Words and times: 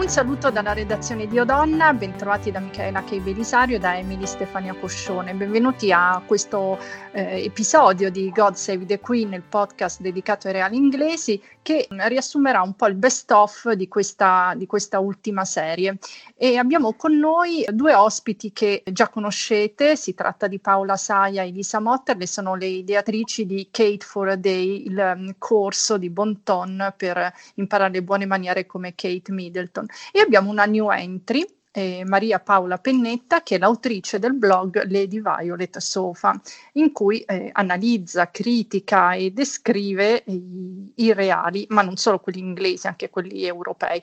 Un 0.00 0.08
saluto 0.08 0.50
dalla 0.50 0.72
redazione 0.72 1.26
di 1.26 1.38
Odonna, 1.38 1.92
bentrovati 1.92 2.50
da 2.50 2.58
Michaela 2.58 3.04
Kei 3.04 3.20
Belisario 3.20 3.76
e 3.76 3.78
da 3.78 3.98
Emily 3.98 4.26
Stefania 4.26 4.72
Coscione. 4.72 5.34
Benvenuti 5.34 5.92
a 5.92 6.22
questo 6.26 6.78
eh, 7.12 7.44
episodio 7.44 8.10
di 8.10 8.30
God 8.30 8.54
Save 8.54 8.86
the 8.86 8.98
Queen, 8.98 9.34
il 9.34 9.42
podcast 9.42 10.00
dedicato 10.00 10.46
ai 10.46 10.54
reali 10.54 10.76
inglesi, 10.76 11.40
che 11.60 11.86
riassumerà 11.90 12.62
un 12.62 12.74
po' 12.74 12.86
il 12.86 12.94
best 12.94 13.30
of 13.30 13.72
di 13.72 13.88
questa, 13.88 14.54
di 14.56 14.66
questa 14.66 15.00
ultima 15.00 15.44
serie. 15.44 15.98
E 16.34 16.56
abbiamo 16.56 16.94
con 16.94 17.18
noi 17.18 17.66
due 17.68 17.92
ospiti 17.92 18.52
che 18.54 18.82
già 18.90 19.08
conoscete, 19.08 19.96
si 19.96 20.14
tratta 20.14 20.46
di 20.46 20.58
Paola 20.60 20.96
Saia 20.96 21.42
e 21.42 21.48
Elisa 21.48 21.78
Motterle, 21.78 22.26
sono 22.26 22.54
le 22.54 22.66
ideatrici 22.66 23.44
di 23.44 23.68
Kate 23.70 24.04
for 24.04 24.28
a 24.28 24.36
Day, 24.36 24.86
il 24.86 25.14
um, 25.14 25.34
corso 25.36 25.98
di 25.98 26.08
bon 26.08 26.42
ton 26.42 26.94
per 26.96 27.32
imparare 27.56 28.02
buone 28.02 28.24
maniere 28.24 28.64
come 28.64 28.94
Kate 28.94 29.30
Middleton. 29.30 29.88
E 30.12 30.20
abbiamo 30.20 30.50
una 30.50 30.64
new 30.64 30.90
entry, 30.90 31.46
eh, 31.72 32.02
Maria 32.04 32.40
Paola 32.40 32.78
Pennetta, 32.78 33.42
che 33.42 33.56
è 33.56 33.58
l'autrice 33.58 34.18
del 34.18 34.34
blog 34.34 34.90
Lady 34.90 35.20
Violet 35.20 35.78
Sofa, 35.78 36.40
in 36.72 36.92
cui 36.92 37.20
eh, 37.20 37.50
analizza, 37.52 38.30
critica 38.30 39.12
e 39.14 39.30
descrive 39.30 40.24
i, 40.26 40.92
i 40.96 41.12
reali, 41.12 41.66
ma 41.70 41.82
non 41.82 41.96
solo 41.96 42.18
quelli 42.18 42.40
inglesi, 42.40 42.86
anche 42.86 43.10
quelli 43.10 43.44
europei. 43.44 44.02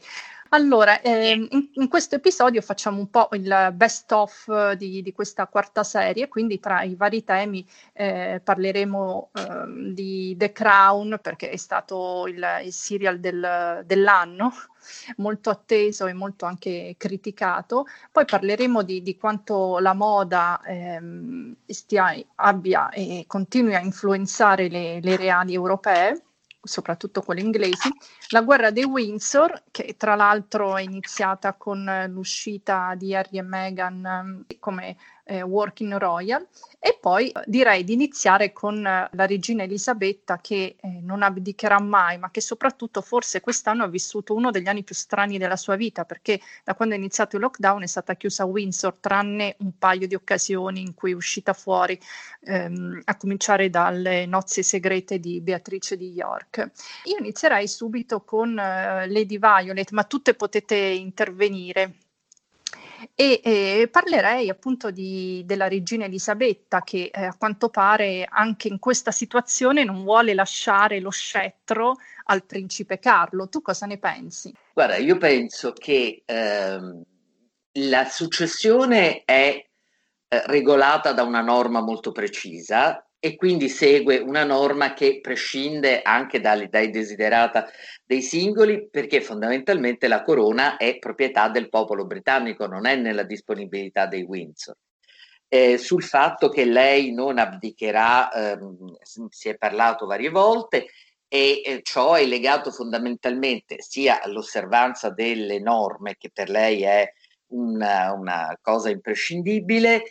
Allora, 0.49 1.01
eh, 1.01 1.31
in, 1.31 1.69
in, 1.73 1.87
questo 1.89 2.15
episodio 2.15 2.61
facciamo 2.61 2.99
un 2.99 3.09
po' 3.09 3.27
il 3.33 3.71
best 3.73 4.11
of 4.13 4.71
di, 4.73 5.01
di 5.01 5.11
questa 5.11 5.45
quarta 5.47 5.83
serie, 5.83 6.29
quindi 6.29 6.59
tra 6.59 6.83
i 6.83 6.95
vari 6.95 7.23
temi 7.25 7.67
eh, 7.91 8.39
parleremo 8.41 9.31
eh, 9.33 9.93
di 9.93 10.35
The 10.37 10.53
Crown, 10.53 11.19
perché 11.21 11.49
è 11.49 11.57
stato 11.57 12.27
il, 12.27 12.45
il 12.63 12.71
serial 12.71 13.19
del, 13.19 13.83
dell'anno, 13.85 14.53
molto 15.17 15.49
atteso 15.49 16.05
e 16.07 16.13
molto 16.13 16.45
anche 16.45 16.95
criticato. 16.97 17.85
Poi 18.09 18.23
parleremo 18.23 18.83
di, 18.83 19.01
di 19.01 19.17
quanto 19.17 19.79
la 19.79 19.93
moda 19.93 20.61
ehm, 20.65 21.55
stia, 21.65 22.15
abbia 22.35 22.89
e 22.89 23.25
continui 23.27 23.75
a 23.75 23.81
influenzare 23.81 24.69
le, 24.69 25.01
le 25.01 25.17
reali 25.17 25.53
europee 25.53 26.21
soprattutto 26.67 27.21
quelle 27.21 27.41
inglesi, 27.41 27.89
la 28.29 28.41
guerra 28.41 28.71
dei 28.71 28.83
Windsor, 28.83 29.63
che 29.71 29.95
tra 29.97 30.15
l'altro 30.15 30.77
è 30.77 30.81
iniziata 30.81 31.53
con 31.53 32.05
l'uscita 32.09 32.93
di 32.95 33.15
Harry 33.15 33.37
e 33.39 33.41
Meghan 33.41 34.45
eh, 34.47 34.59
come 34.59 34.97
eh, 35.27 35.41
Working 35.41 35.95
Royal 35.97 36.45
e 36.79 36.97
poi 36.99 37.29
eh, 37.29 37.41
direi 37.45 37.83
di 37.83 37.93
iniziare 37.93 38.53
con 38.53 38.85
eh, 38.85 39.09
la 39.11 39.25
regina 39.25 39.63
Elisabetta 39.63 40.39
che 40.39 40.75
eh, 40.79 40.99
non 41.01 41.21
abdicherà 41.21 41.79
mai, 41.79 42.17
ma 42.17 42.31
che 42.31 42.41
soprattutto 42.41 43.01
forse 43.01 43.41
quest'anno 43.41 43.83
ha 43.83 43.87
vissuto 43.87 44.33
uno 44.33 44.51
degli 44.51 44.67
anni 44.67 44.83
più 44.83 44.95
strani 44.95 45.37
della 45.37 45.57
sua 45.57 45.75
vita, 45.75 46.05
perché 46.05 46.39
da 46.63 46.75
quando 46.75 46.95
è 46.95 46.97
iniziato 46.97 47.35
il 47.35 47.41
lockdown 47.41 47.83
è 47.83 47.87
stata 47.87 48.15
chiusa 48.15 48.43
a 48.43 48.45
Windsor, 48.45 48.95
tranne 48.99 49.55
un 49.59 49.77
paio 49.77 50.07
di 50.07 50.15
occasioni 50.15 50.81
in 50.81 50.93
cui 50.93 51.11
è 51.11 51.15
uscita 51.15 51.53
fuori, 51.53 51.99
ehm, 52.45 53.01
a 53.05 53.17
cominciare 53.17 53.69
dalle 53.69 54.25
nozze 54.25 54.63
segrete 54.63 55.19
di 55.19 55.41
Beatrice 55.41 55.97
di 55.97 56.11
York. 56.11 56.71
Io 57.05 57.17
inizierei 57.19 57.67
subito 57.67 58.21
con 58.21 58.57
eh, 58.57 59.07
Lady 59.09 59.37
Violet, 59.39 59.91
ma 59.91 60.03
tutte 60.03 60.35
potete 60.35 60.75
intervenire 60.75 61.95
e 63.15 63.41
eh, 63.43 63.87
parlerei 63.91 64.49
appunto 64.49 64.91
di, 64.91 65.43
della 65.45 65.67
regina 65.67 66.05
Elisabetta 66.05 66.81
che 66.81 67.09
eh, 67.13 67.25
a 67.25 67.35
quanto 67.37 67.69
pare 67.69 68.27
anche 68.29 68.67
in 68.67 68.79
questa 68.79 69.11
situazione 69.11 69.83
non 69.83 70.03
vuole 70.03 70.33
lasciare 70.33 70.99
lo 70.99 71.09
scettro 71.09 71.95
al 72.25 72.43
principe 72.45 72.99
Carlo. 72.99 73.49
Tu 73.49 73.61
cosa 73.61 73.85
ne 73.85 73.97
pensi? 73.97 74.53
Guarda, 74.73 74.97
io 74.97 75.17
penso 75.17 75.73
che 75.73 76.23
ehm, 76.25 77.03
la 77.73 78.05
successione 78.05 79.23
è 79.23 79.65
eh, 80.29 80.43
regolata 80.47 81.13
da 81.13 81.23
una 81.23 81.41
norma 81.41 81.81
molto 81.81 82.11
precisa 82.11 83.06
e 83.27 83.35
quindi 83.35 83.67
segue 83.67 84.19
una 84.19 84.45
norma 84.45 84.93
che 84.93 85.19
prescinde 85.19 86.01
anche 86.01 86.39
dai, 86.39 86.69
dai 86.69 86.89
desiderata 86.89 87.69
dei 88.05 88.21
singoli 88.21 88.87
perché 88.89 89.19
fondamentalmente 89.19 90.07
la 90.07 90.23
corona 90.23 90.77
è 90.77 90.97
proprietà 90.97 91.49
del 91.49 91.67
popolo 91.67 92.05
britannico, 92.05 92.67
non 92.67 92.85
è 92.85 92.95
nella 92.95 93.23
disponibilità 93.23 94.05
dei 94.05 94.23
Windsor. 94.23 94.77
Eh, 95.49 95.77
sul 95.77 96.03
fatto 96.03 96.47
che 96.47 96.63
lei 96.63 97.11
non 97.11 97.37
abdicherà 97.37 98.31
ehm, 98.31 98.95
si 99.29 99.49
è 99.49 99.57
parlato 99.57 100.05
varie 100.05 100.29
volte 100.29 100.87
e 101.27 101.61
eh, 101.65 101.79
ciò 101.83 102.13
è 102.13 102.25
legato 102.25 102.71
fondamentalmente 102.71 103.75
sia 103.79 104.21
all'osservanza 104.21 105.09
delle 105.09 105.59
norme 105.59 106.15
che 106.17 106.29
per 106.31 106.49
lei 106.49 106.83
è 106.83 107.11
una, 107.47 108.13
una 108.13 108.57
cosa 108.61 108.89
imprescindibile 108.89 110.03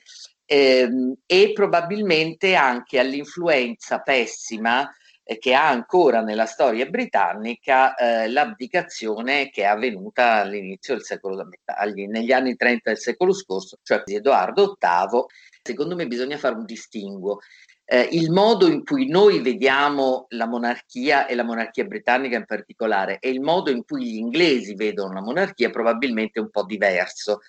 ehm, 0.47 1.15
e 1.27 1.53
probabilmente 1.53 2.55
anche 2.55 2.99
all'influenza 2.99 4.01
pessima 4.01 4.89
eh, 5.29 5.39
che 5.39 5.55
ha 5.55 5.69
ancora 5.69 6.21
nella 6.21 6.47
storia 6.47 6.87
britannica 6.87 7.95
eh, 7.97 8.29
l'abdicazione 8.29 9.51
che 9.51 9.63
è 9.63 9.67
avvenuta 9.67 10.35
all'inizio 10.35 10.95
del 10.95 11.05
secolo, 11.05 11.49
agli, 11.65 12.07
negli 12.07 12.31
anni 12.31 12.55
30 12.55 12.91
del 12.91 12.99
secolo 12.99 13.33
scorso, 13.33 13.79
cioè 13.83 14.03
di 14.05 14.15
Edoardo 14.15 14.77
VIII. 14.79 15.25
Secondo 15.63 15.97
me 15.97 16.07
bisogna 16.07 16.39
fare 16.39 16.55
un 16.55 16.65
distinguo. 16.65 17.41
Eh, 17.89 18.09
il 18.13 18.31
modo 18.31 18.69
in 18.69 18.85
cui 18.85 19.09
noi 19.09 19.41
vediamo 19.41 20.27
la 20.31 20.47
monarchia 20.47 21.27
e 21.27 21.35
la 21.35 21.45
monarchia 21.45 21.85
britannica 21.85 22.37
in 22.37 22.45
particolare 22.45 23.19
e 23.21 23.29
il 23.31 23.41
modo 23.41 23.71
in 23.71 23.85
cui 23.85 24.05
gli 24.05 24.17
inglesi 24.17 24.75
vedono 24.75 25.13
la 25.13 25.23
monarchia 25.23 25.71
probabilmente 25.71 26.39
è 26.39 26.43
un 26.43 26.51
po' 26.51 26.65
diverso, 26.65 27.41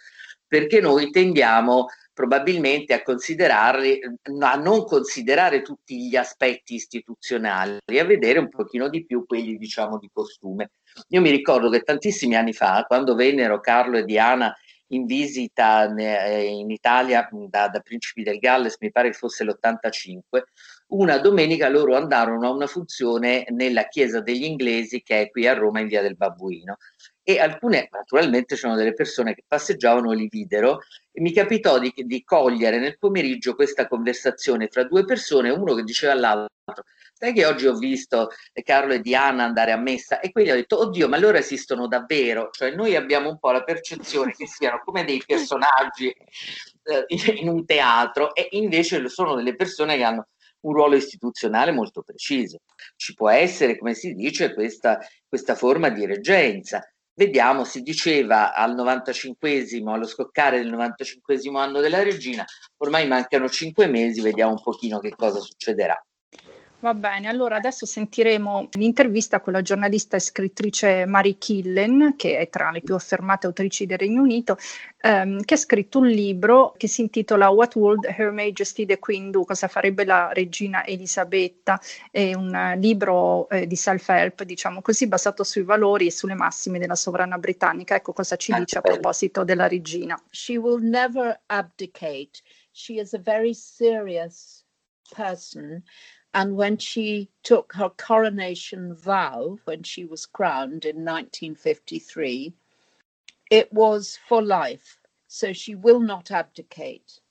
perché 0.47 0.79
noi 0.79 1.09
tendiamo 1.11 1.87
probabilmente 2.17 2.95
a 2.95 3.03
considerarli, 3.03 3.99
a 4.39 4.55
non 4.55 4.85
considerare 4.85 5.61
tutti 5.61 6.07
gli 6.07 6.15
aspetti 6.15 6.73
istituzionali, 6.73 7.77
a 7.85 8.05
vedere 8.05 8.39
un 8.39 8.49
pochino 8.49 8.89
di 8.89 9.05
più 9.05 9.23
quelli 9.27 9.55
diciamo 9.55 9.99
di 9.99 10.09
costume. 10.11 10.71
Io 11.09 11.21
mi 11.21 11.29
ricordo 11.29 11.69
che 11.69 11.81
tantissimi 11.81 12.35
anni 12.35 12.53
fa, 12.53 12.85
quando 12.87 13.13
vennero 13.13 13.59
Carlo 13.59 13.99
e 13.99 14.03
Diana 14.03 14.51
in 14.87 15.05
visita 15.05 15.93
in 15.95 16.71
Italia 16.71 17.29
da, 17.31 17.67
da 17.67 17.79
Principi 17.81 18.23
del 18.23 18.39
Galles, 18.39 18.77
mi 18.79 18.91
pare 18.91 19.11
che 19.11 19.17
fosse 19.17 19.43
l'85, 19.43 20.41
una 20.87 21.19
domenica 21.19 21.69
loro 21.69 21.95
andarono 21.95 22.47
a 22.47 22.51
una 22.51 22.65
funzione 22.65 23.45
nella 23.49 23.87
chiesa 23.89 24.21
degli 24.21 24.45
inglesi 24.45 25.03
che 25.03 25.21
è 25.21 25.29
qui 25.29 25.45
a 25.45 25.53
Roma 25.53 25.81
in 25.81 25.87
via 25.87 26.01
del 26.01 26.15
Babbuino 26.15 26.77
e 27.29 27.39
alcune, 27.41 27.89
naturalmente 27.91 28.55
c'erano 28.55 28.77
delle 28.77 28.93
persone 28.93 29.33
che 29.33 29.43
passeggiavano 29.45 30.13
li 30.13 30.29
videro. 30.29 30.79
E 31.11 31.19
mi 31.19 31.33
capitò 31.33 31.77
di, 31.77 31.91
di 31.93 32.23
cogliere 32.23 32.79
nel 32.79 32.97
pomeriggio 32.97 33.53
questa 33.53 33.85
conversazione 33.85 34.69
fra 34.69 34.85
due 34.85 35.03
persone, 35.03 35.49
uno 35.49 35.75
che 35.75 35.83
diceva 35.83 36.13
all'altro 36.13 36.47
sai 37.11 37.33
che 37.33 37.45
oggi 37.45 37.65
ho 37.65 37.73
visto 37.73 38.29
Carlo 38.63 38.93
e 38.93 39.01
Diana 39.01 39.43
andare 39.43 39.73
a 39.73 39.77
messa? 39.77 40.21
E 40.21 40.31
quindi 40.31 40.51
ho 40.51 40.55
detto 40.55 40.79
oddio 40.79 41.09
ma 41.09 41.17
loro 41.17 41.37
esistono 41.37 41.87
davvero? 41.87 42.49
Cioè 42.51 42.71
noi 42.71 42.95
abbiamo 42.95 43.29
un 43.29 43.39
po' 43.39 43.51
la 43.51 43.63
percezione 43.63 44.31
che 44.31 44.47
siano 44.47 44.81
come 44.85 45.03
dei 45.03 45.21
personaggi 45.25 46.07
eh, 46.07 47.05
in 47.41 47.49
un 47.49 47.65
teatro 47.65 48.33
e 48.35 48.47
invece 48.51 49.05
sono 49.09 49.35
delle 49.35 49.55
persone 49.55 49.97
che 49.97 50.03
hanno 50.03 50.27
un 50.61 50.73
ruolo 50.73 50.95
istituzionale 50.95 51.71
molto 51.71 52.03
preciso. 52.03 52.59
Ci 52.95 53.13
può 53.15 53.29
essere 53.29 53.77
come 53.77 53.95
si 53.95 54.13
dice 54.13 54.53
questa, 54.53 54.99
questa 55.27 55.55
forma 55.55 55.89
di 55.89 56.05
reggenza 56.05 56.87
Vediamo, 57.17 57.63
si 57.63 57.81
diceva 57.81 58.53
al 58.53 58.75
95esimo, 58.75 59.89
allo 59.89 60.05
scoccare 60.05 60.59
del 60.59 60.71
95esimo 60.71 61.57
anno 61.57 61.79
della 61.79 62.03
regina, 62.03 62.45
ormai 62.77 63.07
mancano 63.07 63.49
cinque 63.49 63.87
mesi, 63.87 64.21
vediamo 64.21 64.51
un 64.51 64.61
pochino 64.61 64.99
che 64.99 65.15
cosa 65.15 65.39
succederà. 65.39 65.99
Va 66.79 66.93
bene, 66.93 67.27
allora 67.27 67.55
adesso 67.55 67.87
sentiremo 67.87 68.69
l'intervista 68.73 69.41
con 69.41 69.51
la 69.51 69.63
giornalista 69.63 70.15
e 70.15 70.19
scrittrice 70.19 71.07
Mary 71.07 71.39
Killen, 71.39 72.13
che 72.15 72.37
è 72.37 72.49
tra 72.49 72.69
le 72.69 72.81
più 72.81 72.93
affermate 72.93 73.47
autrici 73.47 73.87
del 73.87 73.97
Regno 73.97 74.21
Unito, 74.21 74.57
ehm, 75.01 75.41
che 75.41 75.55
ha 75.55 75.57
scritto 75.57 75.97
un 75.97 76.05
libro 76.05 76.75
che 76.77 76.87
si 76.87 77.01
intitola 77.01 77.49
What 77.49 77.75
Would 77.77 78.05
Her 78.05 78.29
Majesty 78.29 78.85
the 78.85 78.99
Queen 78.99 79.31
Do? 79.31 79.43
Cosa 79.43 79.67
farebbe 79.67 80.05
la 80.05 80.29
regina 80.31 80.85
Elisabetta? 80.85 81.81
È 82.11 82.35
un 82.35 82.75
libro 82.77 83.49
eh, 83.49 83.65
di 83.65 83.75
self-help, 83.75 84.43
diciamo 84.43 84.83
così, 84.83 85.07
basato 85.07 85.43
sui 85.43 85.63
valori 85.63 86.05
e 86.05 86.11
sulle 86.11 86.35
massime 86.35 86.77
della 86.77 86.93
sovrana 86.93 87.39
britannica. 87.39 87.95
Ecco 87.95 88.13
cosa 88.13 88.35
ci 88.35 88.53
dice 88.53 88.77
a 88.77 88.81
proposito 88.81 89.43
della 89.43 89.67
regina. 89.67 90.15
She 90.29 90.57
will 90.57 90.83
never 90.83 91.41
abdicate. 91.47 92.39
She 92.71 92.99
is 92.99 93.15
a 93.15 93.19
very 93.19 93.55
serious 93.55 94.63
person. 95.15 95.83
And 96.33 96.55
when 96.55 96.77
she 96.77 97.29
took 97.43 97.73
her 97.73 97.89
coronation 97.89 98.93
vow, 98.93 99.59
when 99.63 99.83
she 99.83 100.05
was 100.05 100.25
crowned 100.25 100.85
in 100.85 100.97
1953, 100.97 102.53
it 103.49 103.71
was 103.73 104.17
for 104.27 104.41
life. 104.41 104.99
So 105.27 105.53
she 105.53 105.75
will 105.75 105.99
not 105.99 106.31
abdicate. 106.31 107.21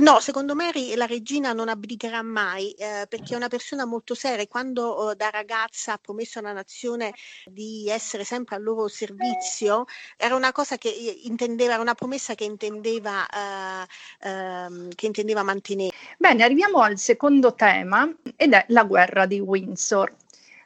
No, 0.00 0.20
secondo 0.20 0.54
me 0.54 0.70
la 0.94 1.06
regina 1.06 1.52
non 1.52 1.68
abdicherà 1.68 2.22
mai 2.22 2.70
eh, 2.72 3.06
perché 3.08 3.34
è 3.34 3.36
una 3.36 3.48
persona 3.48 3.84
molto 3.84 4.14
seria. 4.14 4.46
Quando 4.46 5.10
eh, 5.10 5.16
da 5.16 5.30
ragazza 5.30 5.94
ha 5.94 5.98
promesso 5.98 6.38
alla 6.38 6.52
nazione 6.52 7.12
di 7.44 7.88
essere 7.88 8.24
sempre 8.24 8.56
al 8.56 8.62
loro 8.62 8.86
servizio, 8.88 9.86
era 10.16 10.36
una 10.36 10.52
cosa 10.52 10.78
che 10.78 10.88
intendeva, 11.24 11.72
era 11.72 11.82
una 11.82 11.94
promessa 11.94 12.34
che 12.34 12.44
intendeva, 12.44 13.26
eh, 13.26 14.28
ehm, 14.28 14.94
che 14.94 15.06
intendeva 15.06 15.42
mantenere. 15.42 15.94
Bene, 16.16 16.44
arriviamo 16.44 16.80
al 16.80 16.96
secondo 16.96 17.54
tema 17.54 18.08
ed 18.36 18.52
è 18.52 18.64
la 18.68 18.84
guerra 18.84 19.26
di 19.26 19.40
Windsor. 19.40 20.14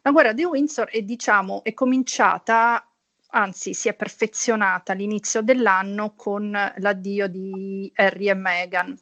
La 0.02 0.10
guerra 0.10 0.32
di 0.32 0.44
Windsor 0.44 0.90
è, 0.90 1.00
diciamo, 1.00 1.64
è 1.64 1.72
cominciata 1.72 2.86
anzi 3.34 3.74
si 3.74 3.88
è 3.88 3.94
perfezionata 3.94 4.92
all'inizio 4.92 5.42
dell'anno 5.42 6.14
con 6.14 6.50
l'addio 6.50 7.28
di 7.28 7.90
Harry 7.96 8.28
e 8.28 8.34
Meghan. 8.34 8.98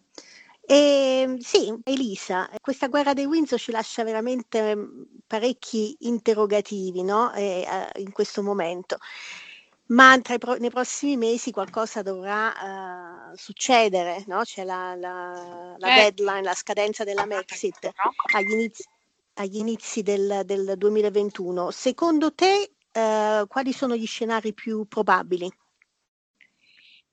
Eh, 0.65 1.37
sì, 1.41 1.75
Elisa, 1.85 2.49
questa 2.61 2.89
guerra 2.89 3.13
dei 3.13 3.27
Windsor 3.27 3.59
ci 3.61 3.73
lascia 3.73 4.05
veramente 4.05 4.75
mm, 4.75 5.03
parecchi 5.27 5.97
interrogativi 6.01 7.03
no? 7.03 7.33
eh, 7.35 7.67
in 7.97 8.13
questo 8.13 8.43
momento, 8.43 8.99
ma 9.87 10.19
pro- 10.39 10.57
nei 10.57 10.71
prossimi 10.71 11.17
mesi 11.17 11.51
qualcosa 11.51 12.03
dovrà 12.03 12.53
uh, 13.31 13.37
succedere, 13.37 14.25
no? 14.29 14.43
c'è 14.45 14.65
la, 14.65 14.95
la, 14.95 15.75
la 15.77 15.93
eh. 15.95 16.13
deadline, 16.15 16.43
la 16.43 16.55
scadenza 16.55 17.05
della 17.05 17.27
Mexit 17.27 17.91
agli 18.35 18.53
inizi, 18.53 18.85
agli 19.35 19.57
inizi 19.59 20.03
del, 20.03 20.43
del 20.45 20.75
2021. 20.79 21.71
Secondo 21.71 22.33
te 22.33 22.71
uh, 22.95 23.47
quali 23.47 23.73
sono 23.73 23.97
gli 23.97 24.07
scenari 24.07 24.53
più 24.55 24.87
probabili? 24.87 25.51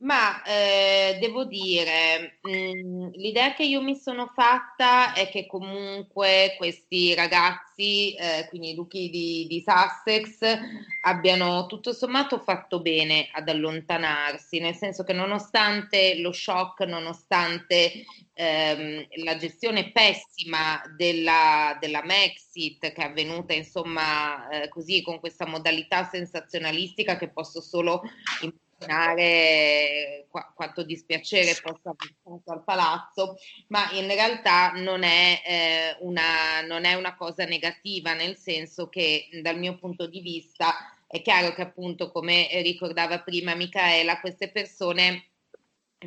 Ma 0.02 0.42
eh, 0.44 1.18
devo 1.20 1.44
dire, 1.44 2.40
mh, 2.42 2.50
mm, 2.50 3.08
l'idea 3.16 3.54
che 3.54 3.64
io 3.64 3.82
mi 3.82 3.96
sono 3.98 4.28
fatta 4.28 5.14
è 5.14 5.28
che 5.30 5.46
comunque 5.46 6.56
questi 6.58 7.14
ragazzi, 7.14 8.16
eh, 8.16 8.46
quindi 8.48 8.70
i 8.70 8.76
duchi 8.76 9.10
di, 9.10 9.46
di, 9.50 9.62
Sussex, 9.62 10.58
abbiano 11.02 11.66
tutto 11.66 11.92
sommato 11.92 12.40
fatto 12.40 12.82
bene 12.82 13.28
ad 13.34 13.50
allontanarsi, 13.50 14.60
nel 14.60 14.76
senso 14.76 15.04
che 15.04 15.12
nonostante 15.12 16.18
lo 16.20 16.32
shock, 16.32 16.80
nonostante 16.86 18.06
ehm, 18.34 19.06
la 19.26 19.36
gestione 19.36 19.92
pessima 19.92 20.82
della, 20.96 21.78
della 21.78 22.06
Mexit 22.06 22.94
che 22.94 23.02
è 23.02 23.06
avvenuta 23.06 23.52
insomma 23.54 24.48
eh, 24.48 24.70
così 24.70 25.02
con 25.02 25.20
questa 25.20 25.46
modalità 25.46 26.06
sensazionalistica 26.06 27.18
che 27.18 27.28
posso 27.28 27.60
solo 27.60 28.02
immaginare 28.40 28.68
immaginare 28.80 30.26
qu- 30.30 30.54
quanto 30.56 30.84
dispiacere 30.84 31.58
possa 31.62 31.90
aver 31.90 32.16
fatto 32.24 32.52
al 32.52 32.64
palazzo, 32.64 33.38
ma 33.68 33.92
in 33.92 34.08
realtà 34.08 34.72
non 34.72 35.04
è, 35.04 35.42
eh, 35.46 35.98
una, 36.02 36.62
non 36.66 36.86
è 36.86 36.94
una 36.94 37.16
cosa 37.16 37.46
negativa, 37.46 38.14
nel 38.14 38.38
senso 38.38 38.88
che 38.88 39.28
dal 39.42 39.58
mio 39.58 39.78
punto 39.78 40.08
di 40.08 40.22
vista 40.22 40.96
è 41.08 41.22
chiaro 41.22 41.54
che 41.54 41.62
appunto, 41.62 42.12
come 42.12 42.48
ricordava 42.62 43.22
prima 43.22 43.56
Michaela, 43.56 44.20
queste 44.20 44.50
persone 44.52 45.26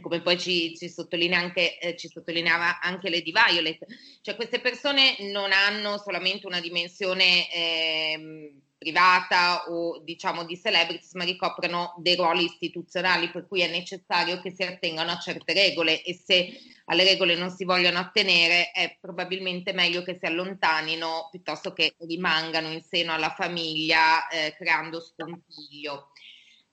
come 0.01 0.23
poi 0.23 0.39
ci, 0.39 0.75
ci, 0.75 0.89
sottolinea 0.89 1.39
anche, 1.39 1.79
eh, 1.79 1.97
ci, 1.97 2.09
sottolineava 2.09 2.81
anche 2.81 3.11
Lady 3.11 3.31
Violet, 3.31 3.85
cioè 4.23 4.37
queste 4.37 4.59
persone 4.59 5.17
non 5.31 5.53
hanno 5.53 5.99
solamente 5.99 6.47
una 6.47 6.61
dimensione 6.61 7.53
eh, 7.53 8.55
privata 8.83 9.71
o 9.71 10.01
diciamo 10.03 10.45
di 10.45 10.61
celebrities, 10.61 11.15
ma 11.15 11.23
ricoprono 11.23 11.95
dei 11.99 12.17
ruoli 12.17 12.45
istituzionali, 12.45 13.31
per 13.31 13.47
cui 13.47 13.61
è 13.61 13.71
necessario 13.71 14.41
che 14.41 14.51
si 14.51 14.65
attengano 14.65 15.13
a 15.13 15.19
certe 15.19 15.53
regole 15.53 16.03
e 16.03 16.15
se 16.15 16.59
alle 16.87 17.05
regole 17.05 17.37
non 17.37 17.51
si 17.51 17.65
vogliono 17.65 18.01
attenere 18.01 18.73
è 18.73 18.99
probabilmente 19.01 19.73
meglio 19.73 20.03
che 20.03 20.19
si 20.19 20.27
allontanino 20.27 21.29
piuttosto 21.31 21.73
che 21.73 21.95
rimangano 22.01 22.71
in 22.73 22.83
seno 22.83 23.13
alla 23.13 23.31
famiglia 23.31 24.27
eh, 24.29 24.53
creando 24.59 25.01
scompiglio. 25.01 26.11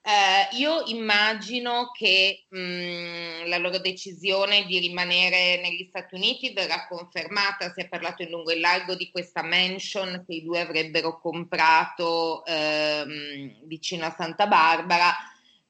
Eh, 0.02 0.56
io 0.56 0.82
immagino 0.86 1.90
che 1.92 2.46
mh, 2.48 2.58
mm, 2.58 3.48
la 3.48 3.58
loro 3.58 3.78
decisione 3.78 4.64
di 4.64 4.78
rimanere 4.78 5.60
negli 5.60 5.86
Stati 5.88 6.14
Uniti 6.14 6.54
verrà 6.54 6.86
confermata, 6.88 7.70
si 7.70 7.80
è 7.80 7.88
parlato 7.88 8.22
in 8.22 8.30
lungo 8.30 8.50
e 8.50 8.58
largo 8.58 8.94
di 8.94 9.10
questa 9.10 9.42
mansion 9.42 10.24
che 10.26 10.34
i 10.34 10.42
due 10.42 10.60
avrebbero 10.60 11.20
comprato 11.20 12.44
ehm, 12.46 13.66
vicino 13.66 14.06
a 14.06 14.14
Santa 14.16 14.46
Barbara 14.46 15.14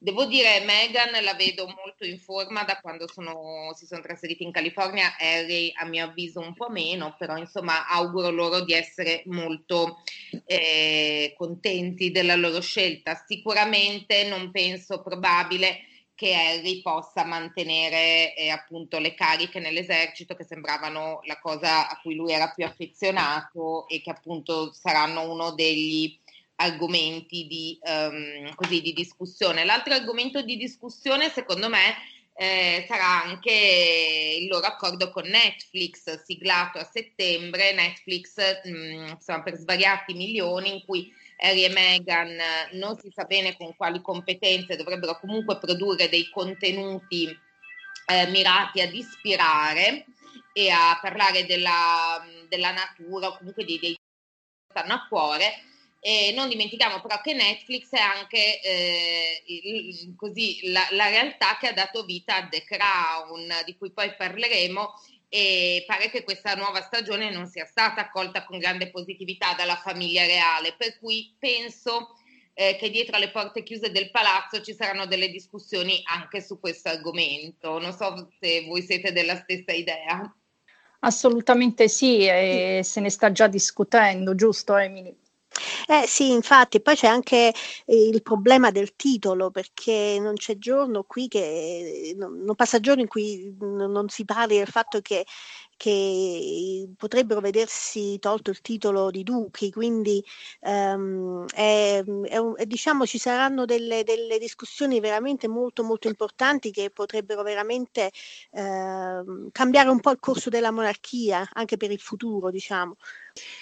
Devo 0.02 0.24
dire, 0.24 0.60
Megan 0.60 1.22
la 1.22 1.34
vedo 1.34 1.66
molto 1.66 2.06
in 2.06 2.18
forma 2.18 2.64
da 2.64 2.80
quando 2.80 3.06
sono, 3.06 3.70
si 3.74 3.84
sono 3.84 4.00
trasferiti 4.00 4.42
in 4.42 4.50
California, 4.50 5.14
Harry 5.18 5.70
a 5.74 5.84
mio 5.84 6.06
avviso 6.06 6.40
un 6.40 6.54
po' 6.54 6.70
meno, 6.70 7.14
però 7.18 7.36
insomma 7.36 7.86
auguro 7.86 8.30
loro 8.30 8.64
di 8.64 8.72
essere 8.72 9.22
molto 9.26 10.02
eh, 10.46 11.34
contenti 11.36 12.10
della 12.10 12.34
loro 12.34 12.62
scelta. 12.62 13.22
Sicuramente 13.26 14.24
non 14.24 14.50
penso 14.50 15.02
probabile 15.02 15.80
che 16.14 16.34
Harry 16.34 16.82
possa 16.82 17.24
mantenere 17.24 18.34
eh, 18.34 18.50
appunto 18.50 18.98
le 18.98 19.14
cariche 19.14 19.58
nell'esercito 19.58 20.34
che 20.34 20.44
sembravano 20.44 21.20
la 21.24 21.38
cosa 21.38 21.88
a 21.88 21.98
cui 22.00 22.14
lui 22.14 22.30
era 22.30 22.50
più 22.50 22.62
affezionato 22.64 23.88
e 23.88 24.02
che 24.02 24.10
appunto 24.10 24.70
saranno 24.72 25.30
uno 25.30 25.52
degli 25.52 26.19
argomenti 26.60 27.46
di, 27.46 27.78
um, 27.82 28.54
così, 28.54 28.80
di 28.80 28.92
discussione. 28.92 29.64
L'altro 29.64 29.94
argomento 29.94 30.42
di 30.42 30.56
discussione, 30.56 31.30
secondo 31.30 31.68
me, 31.68 31.96
eh, 32.34 32.84
sarà 32.86 33.24
anche 33.24 34.38
il 34.40 34.48
loro 34.48 34.66
accordo 34.66 35.10
con 35.10 35.26
Netflix, 35.26 36.22
siglato 36.22 36.78
a 36.78 36.84
settembre. 36.84 37.72
Netflix, 37.72 38.36
mh, 38.64 38.70
mm, 38.70 39.06
insomma, 39.08 39.42
per 39.42 39.56
svariati 39.56 40.14
milioni, 40.14 40.74
in 40.74 40.84
cui 40.84 41.12
Harry 41.38 41.64
e 41.64 41.70
Meghan 41.70 42.36
non 42.72 42.98
si 42.98 43.10
sa 43.10 43.24
bene 43.24 43.56
con 43.56 43.74
quali 43.74 44.00
competenze 44.02 44.76
dovrebbero 44.76 45.18
comunque 45.18 45.58
produrre 45.58 46.10
dei 46.10 46.28
contenuti 46.28 47.26
eh, 48.06 48.26
mirati 48.26 48.82
ad 48.82 48.92
ispirare 48.92 50.04
e 50.52 50.68
a 50.68 50.98
parlare 51.00 51.46
della, 51.46 52.22
della 52.48 52.72
natura 52.72 53.28
o 53.28 53.38
comunque 53.38 53.64
dei, 53.64 53.78
dei 53.78 53.96
stanno 54.68 54.92
a 54.92 55.06
cuore 55.08 55.69
e 56.00 56.32
non 56.34 56.48
dimentichiamo 56.48 57.02
però 57.02 57.20
che 57.20 57.34
Netflix 57.34 57.90
è 57.90 58.00
anche 58.00 58.60
eh, 58.62 59.42
il, 59.44 60.14
così, 60.16 60.70
la, 60.70 60.86
la, 60.92 61.08
realtà 61.08 61.58
che 61.60 61.68
ha 61.68 61.72
dato 61.74 62.04
vita 62.04 62.36
a 62.36 62.48
The 62.48 62.64
Crown, 62.64 63.52
di 63.66 63.76
cui 63.76 63.92
poi 63.92 64.14
parleremo, 64.16 64.94
e 65.28 65.84
pare 65.86 66.10
che 66.10 66.24
questa 66.24 66.54
nuova 66.54 66.80
stagione 66.80 67.30
non 67.30 67.46
sia 67.46 67.66
stata 67.66 68.00
accolta 68.00 68.44
con 68.44 68.58
grande 68.58 68.90
positività 68.90 69.52
dalla 69.54 69.76
famiglia 69.76 70.24
reale, 70.24 70.74
per 70.76 70.98
cui 70.98 71.36
penso 71.38 72.16
eh, 72.54 72.76
che 72.76 72.90
dietro 72.90 73.16
alle 73.16 73.30
porte 73.30 73.62
chiuse 73.62 73.92
del 73.92 74.10
palazzo 74.10 74.62
ci 74.62 74.74
saranno 74.74 75.06
delle 75.06 75.28
discussioni 75.28 76.00
anche 76.04 76.42
su 76.42 76.58
questo 76.58 76.88
argomento. 76.88 77.78
Non 77.78 77.92
so 77.92 78.30
se 78.40 78.64
voi 78.64 78.82
siete 78.82 79.12
della 79.12 79.36
stessa 79.36 79.72
idea. 79.72 80.34
Assolutamente 81.00 81.88
sì, 81.88 82.26
e 82.26 82.80
se 82.82 83.00
ne 83.00 83.10
sta 83.10 83.30
già 83.32 83.46
discutendo, 83.46 84.34
giusto 84.34 84.76
Emily? 84.76 85.16
Eh 85.88 86.04
sì, 86.06 86.30
infatti, 86.30 86.80
poi 86.80 86.94
c'è 86.94 87.06
anche 87.08 87.52
il 87.86 88.22
problema 88.22 88.70
del 88.70 88.94
titolo, 88.96 89.50
perché 89.50 90.18
non 90.20 90.34
c'è 90.34 90.58
giorno 90.58 91.02
qui 91.04 91.26
che 91.28 92.14
non 92.16 92.54
passa 92.54 92.80
giorno 92.80 93.00
in 93.02 93.08
cui 93.08 93.54
non 93.58 94.08
si 94.08 94.24
parli 94.24 94.56
del 94.58 94.66
fatto 94.68 95.00
che 95.00 95.24
che 95.80 96.90
potrebbero 96.94 97.40
vedersi 97.40 98.18
tolto 98.18 98.50
il 98.50 98.60
titolo 98.60 99.10
di 99.10 99.22
duchi, 99.22 99.70
quindi 99.72 100.22
ehm, 100.60 101.46
è, 101.54 102.02
è 102.04 102.36
un, 102.36 102.54
è, 102.54 102.66
diciamo 102.66 103.06
ci 103.06 103.16
saranno 103.16 103.64
delle, 103.64 104.04
delle, 104.04 104.36
discussioni 104.38 105.00
veramente 105.00 105.48
molto 105.48 105.82
molto 105.82 106.06
importanti 106.06 106.70
che 106.70 106.90
potrebbero 106.90 107.42
veramente 107.42 108.10
ehm, 108.50 109.48
cambiare 109.52 109.88
un 109.88 110.00
po' 110.00 110.10
il 110.10 110.18
corso 110.20 110.50
della 110.50 110.70
monarchia 110.70 111.48
anche 111.54 111.78
per 111.78 111.90
il 111.90 111.98
futuro, 112.00 112.50
diciamo. 112.50 112.96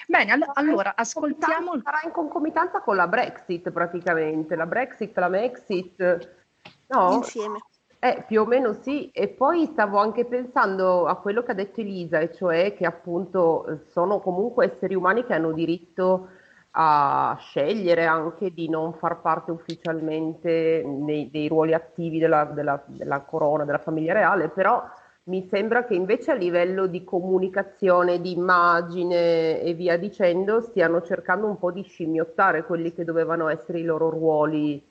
Bene, 0.07 0.33
all- 0.33 0.51
allora 0.55 0.95
ascoltiamo. 0.97 1.81
Sarà 1.83 2.01
in 2.05 2.11
concomitanza 2.11 2.81
con 2.81 2.97
la 2.97 3.07
Brexit 3.07 3.71
praticamente, 3.71 4.57
la 4.57 4.67
Brexit, 4.67 5.17
la 5.19 5.29
Mexit. 5.29 6.37
No? 6.89 7.13
Insieme. 7.13 7.59
Eh, 8.01 8.25
più 8.29 8.43
o 8.43 8.47
meno 8.47 8.75
sì, 8.75 9.11
e 9.11 9.27
poi 9.27 9.67
stavo 9.67 9.99
anche 9.99 10.25
pensando 10.25 11.07
a 11.07 11.17
quello 11.17 11.43
che 11.43 11.51
ha 11.51 11.55
detto 11.55 11.81
Elisa, 11.81 12.21
e 12.21 12.33
cioè 12.33 12.75
che 12.75 12.87
appunto 12.87 13.81
sono 13.91 14.21
comunque 14.21 14.67
esseri 14.73 14.95
umani 14.95 15.27
che 15.27 15.35
hanno 15.35 15.51
diritto 15.51 16.29
a 16.73 17.37
scegliere 17.41 18.07
anche 18.07 18.53
di 18.53 18.69
non 18.69 18.95
far 18.95 19.21
parte 19.21 19.51
ufficialmente 19.51 20.85
nei, 20.85 21.29
dei 21.29 21.49
ruoli 21.49 21.75
attivi 21.75 22.21
della, 22.21 22.45
della, 22.45 22.81
della 22.87 23.21
corona, 23.23 23.65
della 23.65 23.79
famiglia 23.79 24.13
reale, 24.13 24.49
però 24.49 24.81
mi 25.29 25.47
sembra 25.49 25.85
che 25.85 25.95
invece 25.95 26.31
a 26.31 26.35
livello 26.35 26.87
di 26.87 27.05
comunicazione, 27.05 28.21
di 28.21 28.33
immagine 28.33 29.61
e 29.61 29.75
via 29.75 29.97
dicendo 29.97 30.61
stiano 30.61 31.03
cercando 31.03 31.47
un 31.47 31.59
po' 31.59 31.71
di 31.71 31.83
scimmiottare 31.83 32.65
quelli 32.65 32.93
che 32.95 33.05
dovevano 33.05 33.49
essere 33.49 33.81
i 33.81 33.85
loro 33.85 34.09
ruoli 34.09 34.83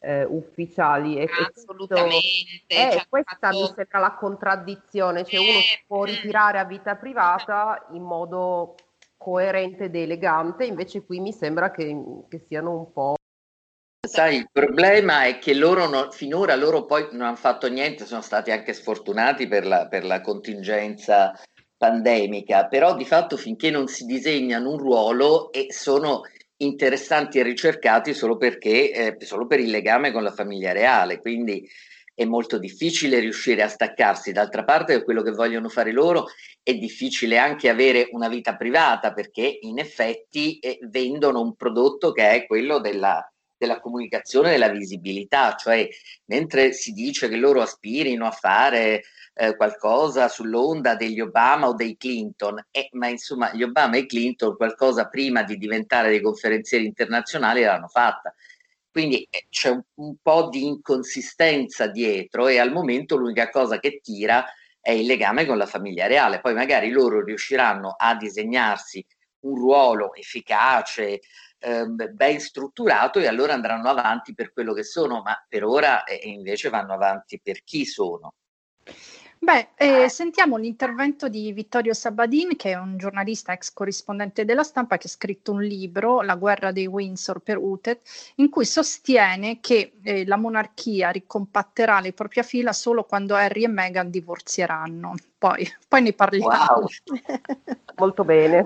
eh, 0.00 0.24
ufficiali. 0.24 1.18
E 1.18 1.28
Assolutamente. 1.54 2.18
Questo, 2.66 2.88
eh, 2.88 2.90
cioè, 2.90 3.06
questa 3.08 3.36
fatto... 3.38 3.56
mi 3.56 3.72
sembra 3.74 3.98
la 4.00 4.14
contraddizione, 4.14 5.24
cioè 5.24 5.40
uno 5.40 5.60
si 5.60 5.82
può 5.86 6.04
ritirare 6.04 6.58
a 6.58 6.64
vita 6.64 6.96
privata 6.96 7.86
in 7.92 8.02
modo 8.02 8.74
coerente 9.16 9.84
ed 9.84 9.94
elegante, 9.94 10.66
invece 10.66 11.04
qui 11.04 11.20
mi 11.20 11.32
sembra 11.32 11.70
che, 11.70 11.96
che 12.28 12.44
siano 12.46 12.76
un 12.76 12.92
po'... 12.92 13.14
Sai, 14.14 14.36
il 14.36 14.48
problema 14.52 15.24
è 15.24 15.40
che 15.40 15.54
loro 15.54 15.88
non, 15.88 16.12
finora 16.12 16.54
loro 16.54 16.84
poi 16.84 17.08
non 17.10 17.22
hanno 17.22 17.34
fatto 17.34 17.68
niente, 17.68 18.06
sono 18.06 18.22
stati 18.22 18.52
anche 18.52 18.72
sfortunati 18.72 19.48
per 19.48 19.66
la, 19.66 19.88
per 19.88 20.04
la 20.04 20.20
contingenza 20.20 21.32
pandemica, 21.76 22.68
però 22.68 22.94
di 22.94 23.04
fatto 23.04 23.36
finché 23.36 23.72
non 23.72 23.88
si 23.88 24.04
disegnano 24.04 24.70
un 24.70 24.78
ruolo 24.78 25.50
e 25.50 25.66
sono 25.70 26.20
interessanti 26.58 27.40
e 27.40 27.42
ricercati 27.42 28.14
solo 28.14 28.36
perché, 28.36 28.92
eh, 28.92 29.16
solo 29.26 29.48
per 29.48 29.58
il 29.58 29.70
legame 29.70 30.12
con 30.12 30.22
la 30.22 30.30
famiglia 30.30 30.70
reale, 30.70 31.18
quindi 31.18 31.68
è 32.14 32.24
molto 32.24 32.58
difficile 32.58 33.18
riuscire 33.18 33.62
a 33.62 33.68
staccarsi. 33.68 34.30
D'altra 34.30 34.62
parte, 34.62 35.02
quello 35.02 35.22
che 35.22 35.32
vogliono 35.32 35.68
fare 35.68 35.90
loro 35.90 36.26
è 36.62 36.72
difficile 36.74 37.36
anche 37.38 37.68
avere 37.68 38.10
una 38.12 38.28
vita 38.28 38.54
privata 38.54 39.12
perché 39.12 39.58
in 39.62 39.80
effetti 39.80 40.60
eh, 40.60 40.78
vendono 40.82 41.40
un 41.40 41.56
prodotto 41.56 42.12
che 42.12 42.30
è 42.30 42.46
quello 42.46 42.78
della, 42.78 43.28
della 43.56 43.80
comunicazione, 43.80 44.50
della 44.50 44.68
visibilità, 44.68 45.54
cioè 45.56 45.88
mentre 46.26 46.72
si 46.72 46.92
dice 46.92 47.28
che 47.28 47.36
loro 47.36 47.60
aspirino 47.62 48.26
a 48.26 48.30
fare 48.30 49.02
eh, 49.34 49.56
qualcosa 49.56 50.28
sull'onda 50.28 50.94
degli 50.94 51.20
Obama 51.20 51.68
o 51.68 51.74
dei 51.74 51.96
Clinton, 51.96 52.64
eh, 52.70 52.88
ma 52.92 53.08
insomma 53.08 53.52
gli 53.52 53.62
Obama 53.62 53.96
e 53.96 54.06
Clinton 54.06 54.56
qualcosa 54.56 55.08
prima 55.08 55.42
di 55.42 55.56
diventare 55.56 56.10
dei 56.10 56.20
conferenzieri 56.20 56.84
internazionali 56.84 57.62
l'hanno 57.62 57.88
fatta. 57.88 58.34
Quindi 58.90 59.26
eh, 59.28 59.46
c'è 59.50 59.70
un, 59.70 59.82
un, 59.94 60.14
po' 60.22 60.48
di 60.50 60.64
inconsistenza 60.66 61.88
dietro 61.88 62.46
e 62.46 62.58
al 62.58 62.72
momento 62.72 63.16
l'unica 63.16 63.50
cosa 63.50 63.78
che 63.80 64.00
tira 64.00 64.44
è 64.80 64.92
il 64.92 65.06
legame 65.06 65.46
con 65.46 65.56
la 65.56 65.66
famiglia 65.66 66.06
reale. 66.06 66.40
Poi 66.40 66.54
magari 66.54 66.90
loro 66.90 67.24
riusciranno 67.24 67.94
a 67.98 68.14
disegnarsi 68.14 69.04
un 69.44 69.56
ruolo 69.56 70.14
efficace, 70.14 71.20
eh, 71.58 71.86
ben 71.86 72.40
strutturato 72.40 73.18
e 73.18 73.26
allora 73.26 73.54
andranno 73.54 73.88
avanti 73.88 74.34
per 74.34 74.52
quello 74.52 74.72
che 74.72 74.84
sono, 74.84 75.22
ma 75.22 75.42
per 75.48 75.64
ora 75.64 76.04
eh, 76.04 76.28
invece 76.28 76.68
vanno 76.68 76.92
avanti 76.92 77.40
per 77.42 77.62
chi 77.64 77.84
sono. 77.84 78.34
Beh, 79.44 79.68
eh, 79.76 80.08
sentiamo 80.08 80.56
l'intervento 80.56 81.28
di 81.28 81.52
Vittorio 81.52 81.92
Sabadin, 81.92 82.56
che 82.56 82.70
è 82.70 82.76
un 82.76 82.96
giornalista 82.96 83.52
ex 83.52 83.74
corrispondente 83.74 84.46
della 84.46 84.62
stampa 84.62 84.96
che 84.96 85.06
ha 85.06 85.10
scritto 85.10 85.52
un 85.52 85.62
libro, 85.62 86.22
La 86.22 86.36
guerra 86.36 86.72
dei 86.72 86.86
Windsor 86.86 87.40
per 87.40 87.58
Utet, 87.58 88.00
in 88.36 88.48
cui 88.48 88.64
sostiene 88.64 89.60
che 89.60 89.96
eh, 90.02 90.24
la 90.24 90.38
monarchia 90.38 91.10
ricompatterà 91.10 92.00
le 92.00 92.14
proprie 92.14 92.42
fila 92.42 92.72
solo 92.72 93.04
quando 93.04 93.34
Harry 93.34 93.64
e 93.64 93.68
Meghan 93.68 94.08
divorzieranno. 94.08 95.14
Poi, 95.44 95.68
poi 95.86 96.00
ne 96.00 96.14
parliamo. 96.14 96.46
Wow. 96.46 96.86
Molto 97.98 98.24
bene. 98.24 98.64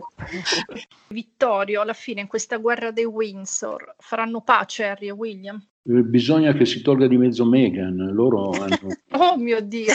Vittorio, 1.08 1.80
alla 1.80 1.92
fine, 1.92 2.20
in 2.20 2.28
questa 2.28 2.58
guerra 2.58 2.92
dei 2.92 3.04
Windsor, 3.04 3.96
faranno 3.98 4.42
pace 4.42 4.84
Harry 4.84 5.08
e 5.08 5.10
William? 5.10 5.60
Eh, 5.82 6.02
bisogna 6.04 6.52
che 6.52 6.64
si 6.66 6.80
tolga 6.80 7.08
di 7.08 7.16
mezzo 7.16 7.44
Meghan, 7.44 7.96
loro 8.12 8.50
hanno... 8.50 8.78
oh 9.10 9.36
mio 9.36 9.60
Dio! 9.60 9.92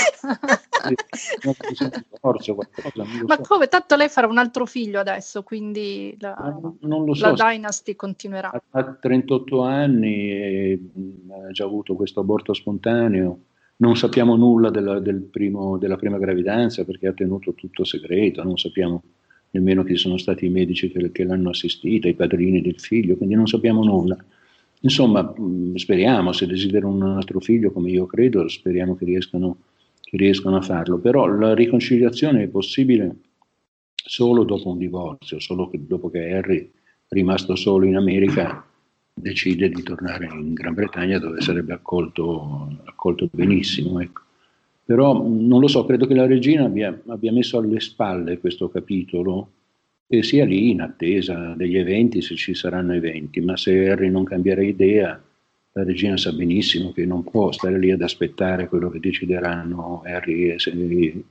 Forza, 2.20 2.54
qualcosa, 2.54 3.06
Ma 3.28 3.36
so. 3.36 3.42
come? 3.44 3.68
Tanto 3.68 3.96
lei 3.96 4.10
farà 4.10 4.28
un 4.28 4.38
altro 4.38 4.66
figlio 4.66 5.00
adesso, 5.00 5.42
quindi 5.44 6.18
la, 6.20 6.36
so, 7.14 7.28
la 7.28 7.32
Dynasty 7.32 7.96
continuerà. 7.96 8.52
Ha, 8.52 8.62
ha 8.72 8.94
38 8.94 9.62
anni 9.62 10.32
e 10.32 10.80
mm, 11.00 11.32
ha 11.32 11.52
già 11.52 11.64
avuto 11.64 11.96
questo 11.96 12.20
aborto 12.20 12.54
spontaneo. 12.54 13.40
Non 13.84 13.98
sappiamo 13.98 14.38
nulla 14.38 14.70
della, 14.70 15.00
del 15.00 15.20
primo, 15.24 15.78
della 15.78 15.98
prima 15.98 16.18
gravidanza 16.18 16.86
perché 16.86 17.08
ha 17.08 17.12
tenuto 17.12 17.54
tutto 17.54 17.84
segreto, 17.84 18.42
non 18.42 18.58
sappiamo 18.58 19.04
nemmeno 19.50 19.84
chi 19.84 19.98
sono 19.98 20.16
stati 20.16 20.46
i 20.46 20.50
medici 20.50 20.90
che, 20.90 21.12
che 21.12 21.26
l'hanno 21.26 21.50
assistita, 21.50 22.08
i 22.08 22.14
padrini 22.14 22.62
del 22.62 22.80
figlio, 22.80 23.18
quindi 23.18 23.36
non 23.36 23.46
sappiamo 23.46 23.84
nulla. 23.84 24.16
Insomma, 24.80 25.36
mm, 25.38 25.76
speriamo, 25.76 26.32
se 26.32 26.48
desiderano 26.48 26.94
un 26.94 27.04
altro 27.04 27.42
figlio, 27.42 27.72
come 27.72 27.90
io 27.90 28.06
credo, 28.06 28.48
speriamo 28.48 28.96
che 28.96 29.04
riescano, 29.04 29.58
che 30.00 30.16
riescano 30.16 30.56
a 30.56 30.62
farlo. 30.62 30.98
Però 31.00 31.26
la 31.26 31.54
riconciliazione 31.54 32.44
è 32.44 32.48
possibile 32.48 33.18
solo 33.94 34.46
dopo 34.46 34.70
un 34.70 34.78
divorzio, 34.78 35.42
solo 35.42 35.68
che 35.68 35.86
dopo 35.86 36.10
che 36.10 36.32
Harry, 36.32 36.72
rimasto 37.10 37.58
solo 37.58 37.86
in 37.86 37.98
America, 37.98 38.66
decide 39.14 39.70
di 39.70 39.84
tornare 39.84 40.26
in 40.26 40.54
Gran 40.54 40.74
Bretagna 40.74 41.20
dove 41.20 41.42
sarebbe 41.42 41.74
accolto, 41.74 42.78
accolto 42.86 43.30
benissimo. 43.32 44.00
Ecco. 44.00 44.22
Però 44.86 45.14
non 45.26 45.62
lo 45.62 45.68
so, 45.68 45.86
credo 45.86 46.06
che 46.06 46.16
la 46.16 46.26
regina 46.26 46.66
abbia, 46.66 47.02
abbia 47.08 47.32
messo 47.32 47.58
alle 47.58 47.80
spalle 47.80 48.40
questo 48.40 48.70
capitolo 48.70 49.52
e 50.08 50.24
sia 50.24 50.46
lì 50.46 50.72
in 50.72 50.82
attesa 50.82 51.54
degli 51.56 51.78
eventi, 51.78 52.22
se 52.22 52.36
ci 52.36 52.54
saranno 52.54 52.94
eventi, 52.94 53.40
ma 53.40 53.56
se 53.56 53.90
Harry 53.90 54.10
non 54.10 54.26
cambierà 54.26 54.62
idea, 54.62 55.22
la 55.76 55.84
regina 55.84 56.18
sa 56.18 56.32
benissimo 56.32 56.92
che 56.92 57.06
non 57.06 57.24
può 57.24 57.52
stare 57.52 57.80
lì 57.80 57.92
ad 57.92 58.02
aspettare 58.02 58.68
quello 58.68 58.90
che 58.90 59.00
decideranno 59.00 60.04
Harry 60.06 60.50
e, 60.50 60.58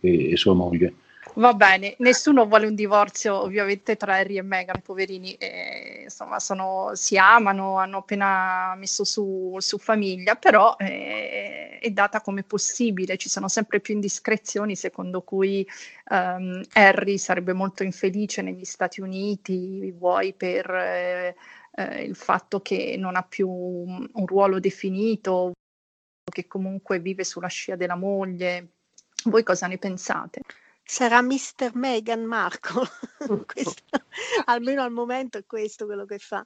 e, 0.01 0.31
e 0.31 0.37
sua 0.37 0.55
moglie. 0.55 0.95
Va 1.35 1.55
bene, 1.55 1.95
nessuno 2.01 2.47
vuole 2.47 2.67
un 2.67 2.75
divorzio 2.75 3.41
ovviamente 3.41 3.97
tra 3.97 4.17
Harry 4.17 4.37
e 4.37 4.43
Meghan, 4.43 4.83
poverini, 4.83 5.33
eh, 5.37 6.03
insomma 6.03 6.39
sono, 6.39 6.91
si 6.93 7.17
amano, 7.17 7.79
hanno 7.79 7.99
appena 7.99 8.75
messo 8.77 9.03
su, 9.05 9.57
su 9.59 9.79
famiglia, 9.79 10.35
però 10.35 10.77
eh, 10.79 11.79
è 11.81 11.91
data 11.91 12.21
come 12.21 12.43
possibile, 12.43 13.17
ci 13.17 13.31
sono 13.31 13.49
sempre 13.49 13.81
più 13.81 13.95
indiscrezioni 13.95 14.77
secondo 14.77 15.23
cui 15.23 15.67
um, 16.11 16.61
Harry 16.75 17.17
sarebbe 17.17 17.55
molto 17.55 17.83
infelice 17.83 18.43
negli 18.43 18.65
Stati 18.65 19.01
Uniti, 19.01 19.91
vuoi 19.93 20.35
per 20.35 20.69
eh, 20.69 21.35
eh, 21.77 22.03
il 22.03 22.15
fatto 22.15 22.61
che 22.61 22.97
non 22.99 23.17
ha 23.17 23.23
più 23.23 23.49
un, 23.49 24.07
un 24.13 24.27
ruolo 24.27 24.61
definito, 24.61 25.53
che 26.31 26.47
comunque 26.47 26.99
vive 27.01 27.25
sulla 27.25 27.49
scia 27.49 27.75
della 27.75 27.97
moglie. 27.97 28.73
Voi 29.25 29.43
cosa 29.43 29.67
ne 29.67 29.79
pensate? 29.79 30.41
Sarà 30.85 31.23
Mr. 31.23 31.71
Meghan 31.75 32.25
Markle, 32.25 32.89
questo, 33.47 33.83
almeno 34.45 34.83
al 34.83 34.91
momento 34.91 35.39
è 35.39 35.45
questo 35.47 35.87
quello 35.87 36.05
che 36.05 36.19
fa. 36.19 36.45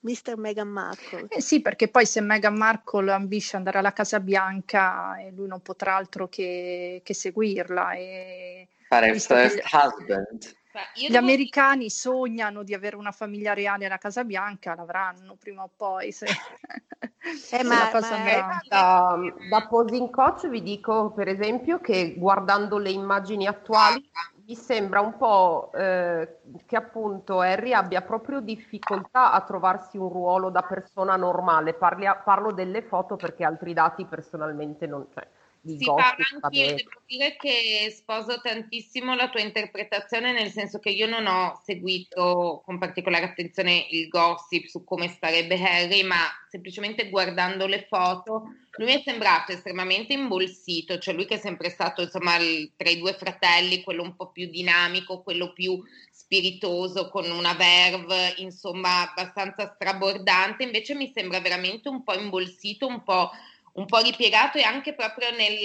Mr. 0.00 0.36
Meghan 0.36 0.68
Markle. 0.68 1.26
Eh 1.28 1.40
sì, 1.40 1.60
perché 1.60 1.88
poi 1.88 2.06
se 2.06 2.20
Meghan 2.20 2.56
Markle 2.56 3.10
ambisce 3.10 3.56
andare 3.56 3.78
alla 3.78 3.92
Casa 3.92 4.20
Bianca, 4.20 5.18
e 5.18 5.32
lui 5.32 5.48
non 5.48 5.60
potrà 5.60 5.96
altro 5.96 6.28
che, 6.28 7.00
che 7.02 7.14
seguirla. 7.14 7.94
E 7.94 8.68
Fare 8.88 9.10
il 9.10 9.20
first 9.20 9.60
husband. 9.72 10.56
Gli 10.94 11.16
americani 11.16 11.90
sognano 11.90 12.62
di 12.62 12.74
avere 12.74 12.96
una 12.96 13.12
famiglia 13.12 13.54
reale 13.54 13.86
alla 13.86 13.98
Casa 13.98 14.24
Bianca, 14.24 14.74
l'avranno 14.74 15.36
prima 15.38 15.62
o 15.62 15.70
poi. 15.74 16.12
Se... 16.12 16.26
Eh, 16.26 17.62
ma, 17.64 17.90
ma 17.92 18.60
da, 18.68 19.18
da 19.50 19.66
posing 19.66 20.10
coach 20.10 20.48
vi 20.48 20.62
dico 20.62 21.10
per 21.12 21.28
esempio 21.28 21.80
che 21.80 22.14
guardando 22.16 22.78
le 22.78 22.90
immagini 22.90 23.46
attuali 23.46 24.08
mi 24.48 24.54
sembra 24.54 25.00
un 25.00 25.14
po' 25.18 25.70
eh, 25.74 26.38
che 26.64 26.76
appunto 26.76 27.40
Harry 27.40 27.74
abbia 27.74 28.00
proprio 28.00 28.40
difficoltà 28.40 29.30
a 29.32 29.42
trovarsi 29.42 29.98
un 29.98 30.08
ruolo 30.08 30.48
da 30.48 30.62
persona 30.62 31.16
normale. 31.16 31.74
Parli, 31.74 32.06
parlo 32.24 32.52
delle 32.52 32.80
foto 32.80 33.16
perché 33.16 33.44
altri 33.44 33.74
dati 33.74 34.06
personalmente 34.06 34.86
non 34.86 35.06
c'è. 35.12 35.28
Di 35.68 35.76
sì, 35.76 35.84
gossip, 35.84 36.38
anch'io 36.40 36.66
devo 36.74 37.02
dire 37.06 37.36
che 37.36 37.92
sposo 37.94 38.40
tantissimo 38.40 39.14
la 39.14 39.28
tua 39.28 39.42
interpretazione, 39.42 40.32
nel 40.32 40.50
senso 40.50 40.78
che 40.78 40.88
io 40.88 41.06
non 41.06 41.26
ho 41.26 41.60
seguito 41.62 42.62
con 42.64 42.78
particolare 42.78 43.26
attenzione 43.26 43.86
il 43.90 44.08
gossip 44.08 44.64
su 44.66 44.82
come 44.84 45.08
starebbe 45.08 45.60
Harry, 45.60 46.02
ma 46.04 46.24
semplicemente 46.48 47.10
guardando 47.10 47.66
le 47.66 47.86
foto, 47.86 48.54
lui 48.78 48.86
mi 48.86 48.94
è 48.94 49.02
sembrato 49.04 49.52
estremamente 49.52 50.14
imbolsito, 50.14 50.98
cioè 50.98 51.12
lui 51.12 51.26
che 51.26 51.34
è 51.34 51.38
sempre 51.38 51.68
stato 51.68 52.00
insomma 52.00 52.36
il, 52.36 52.72
tra 52.74 52.88
i 52.88 52.98
due 52.98 53.12
fratelli, 53.12 53.82
quello 53.82 54.02
un 54.02 54.16
po' 54.16 54.30
più 54.30 54.48
dinamico, 54.48 55.22
quello 55.22 55.52
più 55.52 55.82
spiritoso, 56.10 57.10
con 57.10 57.30
una 57.30 57.52
verve 57.52 58.34
insomma 58.38 59.10
abbastanza 59.10 59.74
strabordante, 59.74 60.62
invece 60.62 60.94
mi 60.94 61.12
sembra 61.14 61.40
veramente 61.40 61.90
un 61.90 62.02
po' 62.02 62.14
imbolsito, 62.14 62.86
un 62.86 63.02
po' 63.02 63.30
un 63.78 63.86
po' 63.86 63.98
ripiegato 63.98 64.58
e 64.58 64.62
anche 64.62 64.92
proprio 64.92 65.30
nel, 65.30 65.60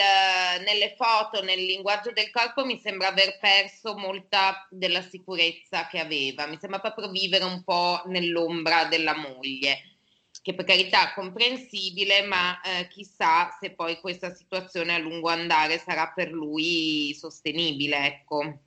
nelle 0.63 0.93
foto, 0.95 1.43
nel 1.43 1.59
linguaggio 1.65 2.11
del 2.11 2.29
corpo 2.29 2.63
mi 2.63 2.79
sembra 2.79 3.07
aver 3.07 3.39
perso 3.39 3.97
molta 3.97 4.67
della 4.69 5.01
sicurezza 5.01 5.87
che 5.87 5.99
aveva, 5.99 6.45
mi 6.45 6.59
sembra 6.59 6.79
proprio 6.79 7.09
vivere 7.09 7.43
un 7.43 7.63
po' 7.63 8.03
nell'ombra 8.05 8.85
della 8.85 9.15
moglie, 9.15 9.97
che 10.43 10.53
per 10.53 10.65
carità 10.65 11.09
è 11.09 11.13
comprensibile, 11.15 12.21
ma 12.21 12.61
eh, 12.61 12.87
chissà 12.87 13.49
se 13.59 13.71
poi 13.71 13.99
questa 13.99 14.31
situazione 14.31 14.93
a 14.93 14.99
lungo 14.99 15.29
andare 15.29 15.79
sarà 15.79 16.11
per 16.13 16.29
lui 16.29 17.15
sostenibile, 17.17 18.05
ecco. 18.05 18.59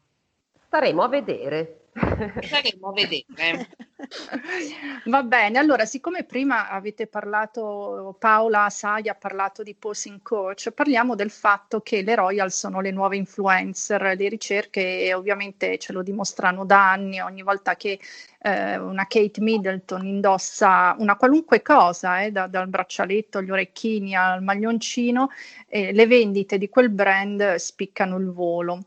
Staremo 0.66 1.02
a 1.04 1.08
vedere. 1.08 1.85
Staremo 1.96 2.88
a 2.88 2.92
vedere. 2.92 3.68
Va 5.06 5.22
bene, 5.22 5.58
allora 5.58 5.86
siccome 5.86 6.24
prima 6.24 6.68
avete 6.68 7.06
parlato, 7.06 8.14
Paola 8.18 8.68
Sai 8.68 9.08
ha 9.08 9.14
parlato 9.14 9.62
di 9.62 9.74
posing 9.74 10.20
coach, 10.20 10.70
parliamo 10.72 11.14
del 11.14 11.30
fatto 11.30 11.80
che 11.80 12.02
le 12.02 12.14
Royal 12.14 12.52
sono 12.52 12.80
le 12.80 12.90
nuove 12.90 13.16
influencer, 13.16 14.14
le 14.16 14.28
ricerche 14.28 15.12
ovviamente 15.14 15.78
ce 15.78 15.92
lo 15.94 16.02
dimostrano 16.02 16.66
da 16.66 16.90
anni, 16.90 17.20
ogni 17.20 17.42
volta 17.42 17.74
che 17.76 17.98
eh, 18.40 18.76
una 18.76 19.06
Kate 19.06 19.40
Middleton 19.40 20.04
indossa 20.06 20.94
una 20.98 21.16
qualunque 21.16 21.62
cosa, 21.62 22.22
eh, 22.22 22.30
da, 22.30 22.46
dal 22.46 22.68
braccialetto 22.68 23.38
agli 23.38 23.50
orecchini 23.50 24.14
al 24.14 24.42
maglioncino, 24.42 25.30
eh, 25.66 25.92
le 25.92 26.06
vendite 26.06 26.58
di 26.58 26.68
quel 26.68 26.90
brand 26.90 27.54
spiccano 27.54 28.18
il 28.18 28.30
volo. 28.30 28.84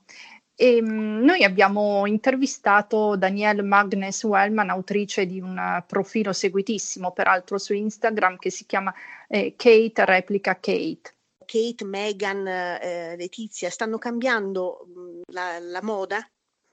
E, 0.62 0.75
ehm, 0.75 1.22
noi 1.24 1.46
abbiamo 1.46 2.06
intervistato 2.06 3.16
Danielle 3.16 3.62
Magnes 3.62 4.22
Wellman, 4.24 4.70
autrice 4.70 5.25
di 5.25 5.39
un 5.39 5.82
profilo 5.88 6.34
seguitissimo, 6.34 7.13
peraltro 7.13 7.58
su 7.58 7.74
Instagram, 7.74 8.36
che 8.36 8.51
si 8.51 8.66
chiama 8.66 8.94
eh, 9.30 9.54
Kate 9.56 10.04
Replica 10.04 10.56
Kate. 10.56 11.16
Kate, 11.46 11.86
Megan, 11.86 12.46
eh, 12.46 13.16
Letizia 13.16 13.70
stanno 13.70 13.98
cambiando 13.98 14.86
mm, 14.86 15.22
la, 15.32 15.60
la 15.60 15.82
moda? 15.82 16.30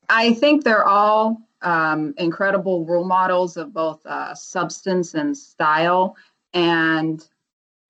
I 0.08 0.34
think 0.34 0.64
they're 0.64 0.84
all 0.84 1.36
um, 1.62 2.12
incredible 2.16 2.84
role 2.84 3.06
models 3.06 3.56
of 3.56 3.72
both 3.72 4.04
uh, 4.04 4.34
substance 4.34 5.14
and 5.14 5.36
style. 5.36 6.16
And 6.52 7.24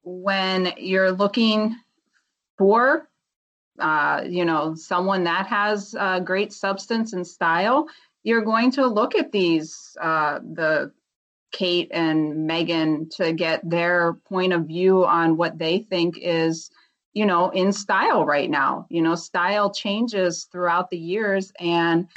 when 0.02 0.74
you're 0.76 1.12
looking 1.12 1.74
for 2.58 3.08
uh, 3.78 4.24
you 4.26 4.44
know, 4.44 4.74
someone 4.74 5.24
that 5.24 5.46
has 5.46 5.94
uh, 5.98 6.20
great 6.20 6.52
substance 6.52 7.12
and 7.12 7.26
style, 7.26 7.86
you're 8.22 8.42
going 8.42 8.70
to 8.72 8.86
look 8.86 9.14
at 9.14 9.32
these, 9.32 9.96
uh, 10.00 10.40
the 10.40 10.92
Kate 11.52 11.88
and 11.92 12.46
Megan, 12.46 13.08
to 13.10 13.32
get 13.32 13.68
their 13.68 14.14
point 14.28 14.52
of 14.52 14.66
view 14.66 15.04
on 15.06 15.36
what 15.36 15.58
they 15.58 15.78
think 15.78 16.18
is, 16.20 16.70
you 17.14 17.24
know, 17.24 17.50
in 17.50 17.72
style 17.72 18.24
right 18.24 18.50
now. 18.50 18.86
You 18.90 19.02
know, 19.02 19.14
style 19.14 19.72
changes 19.72 20.48
throughout 20.50 20.90
the 20.90 20.98
years, 20.98 21.52
and 21.60 22.08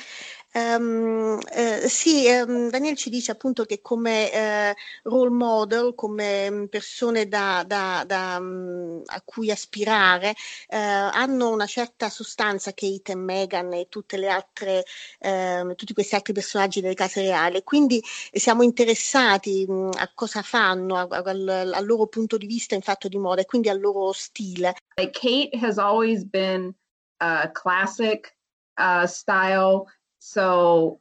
Um, 0.51 1.37
eh, 1.51 1.87
sì, 1.87 2.25
um, 2.27 2.71
Daniel 2.71 2.95
ci 2.95 3.11
dice 3.11 3.31
appunto 3.31 3.65
che 3.65 3.81
come 3.81 4.31
eh, 4.31 4.75
role 5.03 5.29
model, 5.29 5.93
come 5.93 6.49
mm, 6.49 6.65
persone 6.65 7.27
da, 7.27 7.63
da, 7.67 8.03
da, 8.05 8.37
um, 8.39 9.03
a 9.05 9.21
cui 9.23 9.51
aspirare, 9.51 10.33
eh, 10.67 10.77
hanno 10.77 11.49
una 11.51 11.67
certa 11.67 12.09
sostanza 12.09 12.73
Kate 12.73 13.11
e 13.11 13.15
Meghan 13.15 13.73
e 13.73 13.89
tutte 13.89 14.17
le 14.17 14.27
altre, 14.27 14.85
ehm, 15.19 15.75
tutti 15.75 15.93
questi 15.93 16.15
altri 16.15 16.33
personaggi 16.33 16.81
delle 16.81 16.95
case 16.95 17.21
reali. 17.21 17.63
Quindi 17.63 18.01
siamo 18.31 18.63
interessati 18.63 19.65
mh, 19.67 19.73
mm, 19.73 19.89
a 19.97 20.11
cosa 20.15 20.41
fanno, 20.41 20.95
a, 20.97 21.07
a, 21.09 21.21
al, 21.25 21.71
al, 21.75 21.85
loro 21.85 22.07
punto 22.07 22.37
di 22.37 22.47
vista 22.47 22.73
in 22.73 22.81
fatto 22.81 23.07
di 23.07 23.19
moda 23.19 23.41
e 23.41 23.45
quindi 23.45 23.69
al 23.69 23.79
loro 23.79 24.11
stile. 24.13 24.75
Kate 24.95 25.51
has 25.61 25.77
always 25.77 26.23
been 26.23 26.73
a 27.17 27.51
classic 27.51 28.35
uh, 28.79 29.05
style. 29.05 29.85
So, 30.19 30.99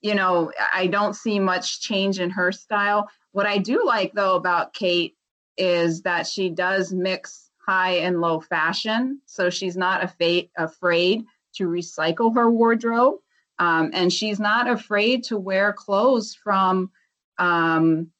you 0.00 0.14
know, 0.14 0.52
I 0.74 0.86
don't 0.86 1.14
see 1.14 1.38
much 1.38 1.80
change 1.80 2.20
in 2.20 2.30
her 2.30 2.52
style. 2.52 3.08
What 3.32 3.46
I 3.46 3.58
do 3.58 3.84
like 3.84 4.12
though 4.12 4.36
about 4.36 4.74
Kate 4.74 5.16
is 5.56 6.02
that 6.02 6.26
she 6.26 6.50
does 6.50 6.92
mix 6.92 7.50
high 7.66 7.92
and 7.92 8.20
low 8.20 8.40
fashion. 8.40 9.20
So 9.26 9.50
she's 9.50 9.76
not 9.76 10.04
afraid 10.04 10.50
afraid 10.56 11.24
to 11.54 11.68
recycle 11.68 12.34
her 12.34 12.50
wardrobe. 12.50 13.16
Um, 13.58 13.90
and 13.92 14.12
she's 14.12 14.40
not 14.40 14.68
afraid 14.68 15.24
to 15.24 15.38
wear 15.38 15.72
clothes 15.72 16.34
from, 16.34 16.90
um, 17.38 18.10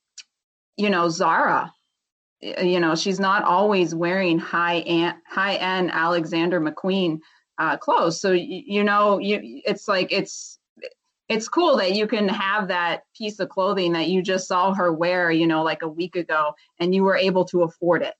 you 0.77 0.91
know, 0.91 1.09
Zara. 1.09 1.73
You 2.41 2.81
know, 2.81 2.95
she's 2.95 3.21
not 3.21 3.45
always 3.45 3.95
wearing 3.95 4.39
high 4.39 4.81
end, 4.81 5.15
high 5.29 5.55
end 5.55 5.91
Alexander 5.93 6.61
McQueen 6.61 7.21
uh, 7.63 7.77
clothes. 7.77 8.21
So 8.21 8.33
you, 8.33 8.63
you 8.67 8.85
know, 8.85 9.19
you 9.19 9.63
it's 9.65 9.87
like 9.87 10.11
it's 10.11 10.59
it's 11.29 11.49
cool 11.49 11.77
that 11.77 11.95
you 11.95 12.09
can 12.09 12.29
have 12.29 12.69
that 12.69 13.05
piece 13.17 13.39
of 13.39 13.49
clothing 13.49 13.93
that 13.93 14.09
you 14.09 14.21
just 14.21 14.49
saw 14.49 14.75
her 14.75 14.93
wear, 14.93 15.31
you 15.31 15.47
know, 15.47 15.63
like 15.63 15.83
a 15.83 15.89
week 15.89 16.17
ago, 16.17 16.53
and 16.81 16.93
you 16.95 17.05
were 17.05 17.17
able 17.17 17.45
to 17.47 17.63
afford 17.63 18.03
it. 18.03 18.15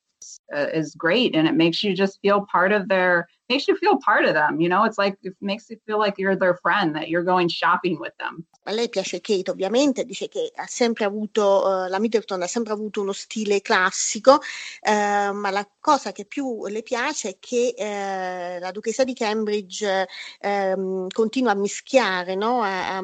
Uh, 0.55 0.69
is 0.73 0.95
great, 0.95 1.35
and 1.35 1.49
it 1.49 1.55
makes 1.55 1.83
you 1.83 1.97
just 1.97 2.21
feel 2.23 2.47
part 2.47 2.71
of 2.71 2.87
their 2.87 3.29
makes 3.53 3.69
you 3.69 3.77
feel 3.77 3.97
part 3.99 4.25
of 4.25 4.35
them. 4.35 4.61
You 4.61 4.69
know, 4.69 4.85
it's 4.85 4.99
like 4.99 5.17
it 5.23 5.37
makes 5.41 5.69
you 5.71 5.79
feel 5.87 5.99
like 5.99 6.15
you're 6.21 6.37
their 6.37 6.57
friend, 6.65 6.95
that 6.97 7.09
you're 7.09 7.25
going 7.25 7.49
shopping 7.49 7.99
with 7.99 8.15
them. 8.19 8.45
A 8.65 8.73
lei 8.73 8.89
piace 8.89 9.21
Kate, 9.21 9.51
ovviamente, 9.51 10.05
dice 10.05 10.29
che 10.29 10.53
ha 10.55 10.67
sempre 10.67 11.05
avuto, 11.05 11.43
uh, 11.67 11.89
la 11.89 11.99
Middleton 11.99 12.43
ha 12.43 12.47
sempre 12.47 12.73
avuto 12.73 13.01
uno 13.01 13.13
stile 13.13 13.61
classico, 13.61 14.35
uh, 14.35 15.33
ma 15.33 15.51
la 15.51 15.69
cosa 15.81 16.13
che 16.13 16.25
più 16.27 16.67
le 16.67 16.83
piace 16.83 17.31
è 17.31 17.37
che 17.41 17.75
uh, 17.77 18.61
la 18.61 18.71
duchessa 18.71 19.03
di 19.03 19.15
Cambridge 19.15 20.07
ehm, 20.41 21.09
continua 21.09 21.53
a 21.53 21.57
mischiare 21.57 22.37
no? 22.37 22.63
a, 22.63 22.99
a, 22.99 23.03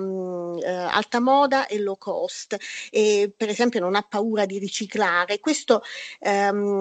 alta 0.91 1.19
moda 1.21 1.67
e 1.67 1.81
low 1.81 1.99
cost 1.99 2.57
e 2.91 3.33
per 3.37 3.49
esempio 3.49 3.81
non 3.81 3.97
ha 3.97 4.03
paura 4.03 4.47
di 4.47 4.59
riciclare. 4.59 5.41
Questo 5.41 5.83
um, 6.21 6.79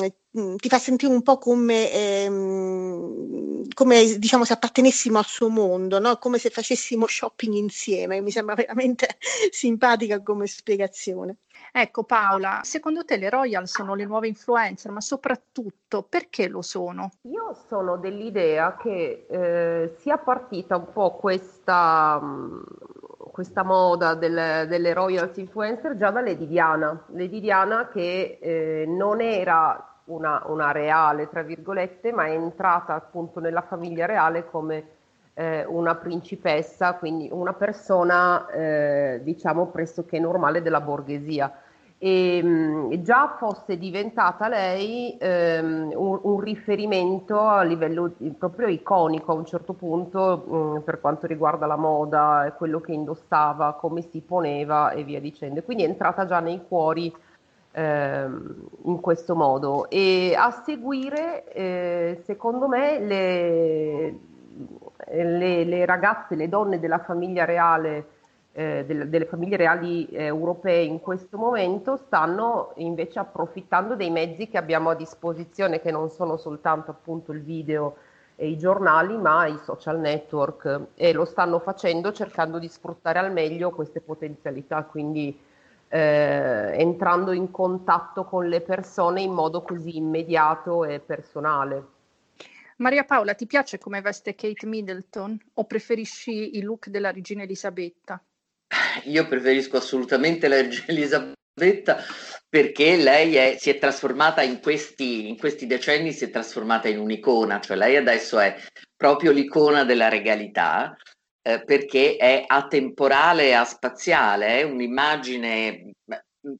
ti 0.58 0.70
fa 0.70 0.78
sentire 0.78 1.12
un 1.12 1.24
po' 1.24 1.38
come, 1.38 1.92
ehm, 1.92 3.57
come 3.74 4.17
diciamo 4.17 4.43
se 4.46 4.54
appartenessimo 4.54 5.17
al 5.17 5.26
suo 5.26 5.50
mondo, 5.50 6.00
no? 6.00 6.17
come 6.17 6.38
se 6.38 6.50
facessimo 6.50 7.08
shopping 7.08 7.54
insieme. 7.56 8.22
Mi 8.22 8.32
sembra 8.32 8.56
veramente 8.56 9.17
simpatica 9.52 10.22
come 10.22 10.48
spiegazione. 10.48 11.38
Ecco 11.72 12.04
Paola, 12.04 12.62
secondo 12.63 13.04
te 13.04 13.17
le 13.17 13.30
Royal 13.30 13.67
sono 13.67 13.93
le 13.93 14.06
nuove 14.06 14.28
influencer, 14.28 14.91
ma 14.91 15.02
soprattutto 15.02 16.04
perché 16.04 16.48
lo 16.48 16.62
sono? 16.62 17.12
Io 17.24 17.56
sono 17.67 17.98
dell'idea 17.98 18.78
che 18.78 19.26
eh, 19.30 19.96
sia 20.00 20.17
partita 20.17 20.78
un 20.78 20.91
po' 20.91 21.15
questa, 21.15 22.20
mm, 22.22 22.62
questa 23.32 23.63
moda 23.63 24.15
del, 24.15 24.65
delle 24.67 24.93
Royals 24.93 25.38
influencer 25.38 25.98
già 25.98 26.10
da 26.10 26.22
Lady 26.22 26.48
Diana. 26.48 27.06
Lady 27.10 27.39
Diana 27.39 27.89
che 27.89 28.39
eh, 28.41 28.86
non 28.88 29.22
era 29.22 29.97
una, 30.08 30.43
una, 30.48 30.72
reale, 30.72 31.30
tra 31.30 31.41
virgolette, 31.41 32.12
ma 32.12 32.26
è 32.26 32.32
entrata 32.32 32.93
appunto 32.93 33.39
nella 33.39 33.62
famiglia 33.62 34.06
reale 34.06 34.46
come 34.46 34.86
eh, 35.34 35.65
una 35.65 35.96
principessa, 35.96 36.96
quindi 36.96 37.30
una 37.32 37.54
persona 37.54 38.48
eh, 38.50 39.20
diciamo 39.24 39.67
pressoché 39.67 40.20
normale 40.20 40.62
della 40.62 40.82
borghesia. 40.82 41.62
E 42.00 42.43
mh, 42.43 43.02
già 43.02 43.38
fosse 43.39 43.76
diventata 43.78 44.48
lei 44.48 45.17
ehm, 45.20 45.91
un, 45.96 46.20
un, 46.22 46.39
riferimento 46.39 47.39
a 47.39 47.63
livello 47.63 48.13
proprio 48.38 48.67
iconico 48.67 49.32
a 49.32 49.36
un 49.36 49.46
certo 49.46 49.74
punto 49.74 50.76
mh, 50.78 50.82
per 50.84 51.00
quanto 51.00 51.26
riguarda 51.26 51.65
la 51.65 51.76
moda, 51.76 52.54
quello 52.56 52.80
che 52.82 52.91
indossava, 52.91 53.74
come 53.74 54.02
si 54.02 54.22
poneva 54.22 54.91
e 54.91 55.04
via 55.04 55.20
dicendo. 55.20 55.63
Quindi 55.63 55.84
è 55.84 55.88
entrata 55.88 56.26
già 56.28 56.39
nei 56.39 56.62
cuori 56.67 57.12
in 57.78 59.00
questo 59.02 59.36
modo. 59.36 59.90
E 59.90 60.34
a 60.36 60.50
seguire, 60.52 61.52
eh, 61.54 62.22
secondo 62.24 62.68
me, 62.68 63.00
le, 63.00 64.20
le, 65.12 65.63
le, 65.63 65.86
ragazze, 65.86 66.36
le 66.36 66.50
donne 66.50 66.80
della 66.80 67.00
famiglia 67.00 67.46
reale, 67.46 68.08
eh, 68.54 68.84
delle, 68.88 69.10
delle, 69.10 69.26
famiglie 69.26 69.58
reali 69.58 70.08
eh, 70.08 70.24
europee 70.24 70.84
in 70.84 71.00
questo 71.00 71.38
momento 71.38 71.98
stanno 71.98 72.72
invece 72.78 73.20
approfittando 73.20 73.96
dei 73.96 74.10
mezzi 74.10 74.48
che 74.48 74.58
abbiamo 74.58 74.90
a 74.90 74.96
disposizione, 74.96 75.80
che 75.80 75.92
non 75.92 76.10
sono 76.10 76.38
soltanto 76.38 76.90
appunto 76.90 77.32
il 77.32 77.44
video 77.44 77.98
e 78.36 78.48
i 78.48 78.58
giornali, 78.58 79.18
ma 79.18 79.46
i 79.46 79.58
social 79.63 80.00
network 80.00 80.88
e 80.96 81.13
lo 81.13 81.26
stanno 81.26 81.60
facendo 81.60 82.12
cercando 82.12 82.58
di 82.58 82.68
sfruttare 82.68 83.20
al 83.20 83.32
meglio 83.32 83.70
queste 83.70 84.02
potenzialità, 84.02 84.84
quindi 84.84 85.40
eh, 85.89 86.73
entrando 86.78 87.32
in 87.32 87.52
contatto 87.52 88.26
con 88.26 88.47
le 88.47 88.62
persone 88.62 89.21
in 89.21 89.32
modo 89.32 89.62
così 89.62 89.97
immediato 89.97 90.84
e 90.86 91.00
personale. 91.00 91.95
Maria 92.78 93.06
Paola, 93.06 93.34
ti 93.34 93.47
piace 93.47 93.80
come 93.80 94.02
veste 94.02 94.36
Kate 94.36 94.67
Middleton 94.67 95.38
o 95.56 95.63
preferisci 95.65 96.58
il 96.58 96.65
look 96.65 96.89
della 96.89 97.12
regina 97.12 97.43
Elisabetta? 97.43 98.21
Io 99.06 99.28
preferisco 99.28 99.78
assolutamente 99.78 100.47
la 100.47 100.62
regina 100.62 100.86
Elisabetta 100.88 101.97
perché 102.47 102.95
lei 102.97 103.36
è, 103.36 103.56
si 103.58 103.71
è 103.71 103.80
trasformata 103.80 104.43
in 104.43 104.62
questi, 104.62 105.28
in 105.28 105.38
questi 105.38 105.65
decenni, 105.65 106.12
si 106.12 106.26
è 106.26 106.30
trasformata 106.30 106.88
in 106.88 107.00
un'icona, 107.00 107.60
cioè 107.60 107.76
lei 107.76 107.95
adesso 107.95 108.38
è 108.39 108.56
proprio 108.95 109.32
l'icona 109.32 109.84
della 109.84 110.08
regalità, 110.08 110.95
eh, 111.48 111.64
perché 111.64 112.18
è 112.18 112.44
atemporale 112.46 113.48
e 113.48 113.54
aspaziale, 113.54 114.60
è 114.60 114.64
un'immagine 114.64 115.94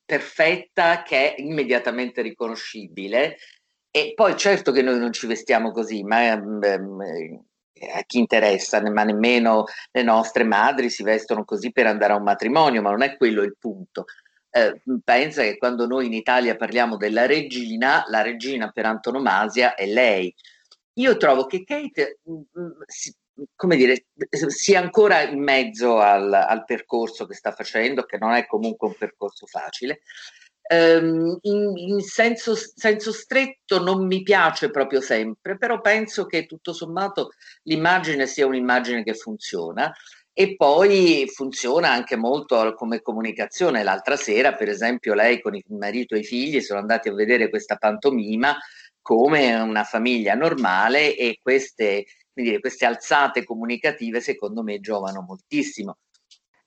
perfetta 0.06 1.04
che 1.04 1.36
è 1.36 1.42
immediatamente 1.42 2.22
riconoscibile 2.22 3.36
e 3.92 4.14
poi 4.16 4.38
certo 4.38 4.72
che 4.72 4.82
noi 4.82 4.98
non 4.98 5.12
ci 5.12 5.28
vestiamo 5.28 5.72
così, 5.72 6.04
ma 6.04 6.32
ehm, 6.32 7.44
a 7.96 8.02
chi 8.06 8.20
interessa, 8.20 8.82
ma 8.90 9.04
nemmeno 9.04 9.66
le 9.92 10.04
nostre 10.04 10.46
madri 10.46 10.90
si 10.90 11.04
vestono 11.04 11.44
così 11.44 11.74
per 11.74 11.86
andare 11.86 12.14
a 12.14 12.18
un 12.18 12.24
matrimonio, 12.24 12.82
ma 12.82 12.92
non 12.92 13.02
è 13.02 13.18
quello 13.18 13.42
il 13.42 13.58
punto. 13.60 14.06
Eh, 14.50 14.82
pensa 15.04 15.42
che 15.42 15.58
quando 15.58 15.86
noi 15.86 16.06
in 16.06 16.14
Italia 16.14 16.56
parliamo 16.56 16.96
della 16.96 17.26
regina, 17.26 18.06
la 18.08 18.22
regina 18.22 18.70
per 18.72 18.86
antonomasia 18.86 19.76
è 19.76 19.86
lei. 19.86 20.34
Io 20.94 21.18
trovo 21.18 21.46
che 21.46 21.66
Kate, 21.66 22.20
mh, 22.24 22.32
mm, 22.32 22.66
mm, 22.66 22.72
si, 22.86 23.14
come 23.56 23.76
dire, 23.76 24.06
sia 24.48 24.80
ancora 24.80 25.22
in 25.22 25.42
mezzo 25.42 26.00
al, 26.00 26.34
al, 26.34 26.66
percorso 26.66 27.26
che 27.26 27.36
sta 27.36 27.52
facendo, 27.52 28.04
che 28.04 28.18
non 28.18 28.34
è 28.34 28.46
comunque 28.46 28.88
un 28.88 28.96
percorso 28.98 29.46
facile, 29.46 30.02
Um, 30.70 31.38
in, 31.44 31.78
in 31.78 32.02
senso, 32.02 32.54
senso, 32.54 33.14
stretto 33.14 33.82
non 33.82 34.06
mi 34.06 34.22
piace 34.22 34.70
proprio 34.70 35.00
sempre, 35.00 35.58
però 35.58 35.80
penso 35.80 36.26
che 36.26 36.46
tutto 36.46 36.74
sommato 36.74 37.32
l'immagine 37.64 38.28
sia 38.28 38.46
un'immagine 38.46 39.02
che 39.02 39.14
funziona 39.14 39.94
e 40.34 40.58
poi 40.58 41.26
funziona 41.34 41.90
anche 41.90 42.18
molto 42.18 42.74
come 42.74 43.02
comunicazione. 43.02 43.82
L'altra 43.82 44.18
sera, 44.18 44.56
per 44.56 44.68
esempio, 44.68 45.14
lei 45.14 45.42
con 45.42 45.56
il 45.56 45.64
marito 45.70 46.16
e 46.16 46.20
i 46.20 46.24
figli 46.24 46.60
sono 46.60 46.80
andati 46.80 47.08
a 47.08 47.14
vedere 47.14 47.50
questa 47.50 47.78
pantomima 47.78 48.58
come 49.02 49.56
una 49.56 49.86
famiglia 49.86 50.36
normale 50.36 51.16
e 51.16 51.40
queste, 51.42 52.06
dire, 52.44 52.60
queste 52.60 52.86
alzate 52.86 53.44
comunicative 53.44 54.22
secondo 54.22 54.64
me 54.64 54.80
giovano 54.80 55.22
moltissimo. 55.22 55.98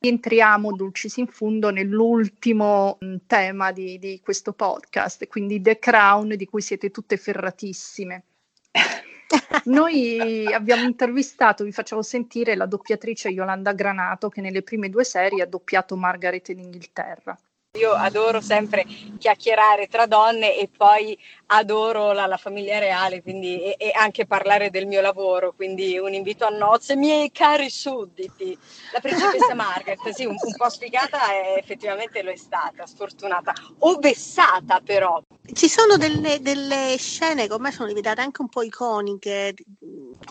Entriamo 0.03 0.73
dulcis 0.73 1.19
in 1.19 1.27
fundo 1.27 1.71
nell'ultimo 1.71 2.97
mm, 3.05 3.17
tema 3.27 3.71
di, 3.71 3.99
di 3.99 4.21
questo 4.23 4.55
podcast, 4.55 5.27
quindi 5.27 5.61
The 5.61 5.79
Crown, 5.79 6.37
di 6.37 6.47
cui 6.47 6.63
siete 6.63 6.91
tutte 6.91 7.19
ferratissime. 7.19 8.25
Noi 9.65 10.47
abbiamo 10.53 10.85
intervistato, 10.85 11.65
vi 11.65 11.73
facciamo 11.73 12.03
sentire 12.03 12.57
la 12.57 12.67
doppiatrice 12.67 13.29
Yolanda 13.29 13.73
Granato 13.73 14.29
che 14.29 14.41
nelle 14.41 14.63
prime 14.63 14.89
due 14.89 15.05
serie 15.05 15.43
ha 15.43 15.47
doppiato 15.47 15.97
Margaret 15.97 16.49
in 16.49 16.61
Inghilterra. 16.61 17.39
Io 17.79 17.93
adoro 17.93 18.41
sempre 18.41 18.85
chiacchierare 19.17 19.87
tra 19.87 20.07
donne 20.07 20.57
e 20.57 20.69
poi 20.77 21.17
adoro 21.47 22.11
la, 22.11 22.27
la 22.27 22.37
famiglia 22.37 22.81
reale 22.81 23.23
quindi, 23.23 23.63
e, 23.63 23.77
e, 23.79 23.93
anche 23.95 24.27
parlare 24.27 24.71
del 24.71 24.89
mio 24.89 25.01
lavoro, 25.01 25.53
quindi 25.55 25.97
un 25.97 26.13
invito 26.13 26.45
a 26.45 26.49
nozze, 26.49 26.97
miei 26.97 27.31
cari 27.31 27.71
sudditi. 27.71 28.59
La 28.93 28.99
principessa 28.99 29.55
Margaret, 29.55 30.09
sì, 30.09 30.25
un, 30.25 30.35
un 30.37 30.55
po' 30.57 30.69
spiegata 30.69 31.33
e 31.33 31.59
effettivamente 31.59 32.23
lo 32.23 32.33
è 32.33 32.37
stata, 32.37 32.87
sfortunata, 32.87 33.53
o 33.79 33.99
vessata 34.01 34.81
però. 34.85 35.23
Ci 35.53 35.69
sono 35.69 35.97
delle, 35.97 36.41
delle 36.41 36.97
scene 36.99 37.47
che 37.47 37.53
ormai 37.53 37.71
sono 37.71 37.87
diventate 37.87 38.21
anche 38.21 38.43
un 38.43 38.49
po' 38.49 38.63
iconiche, 38.63 39.55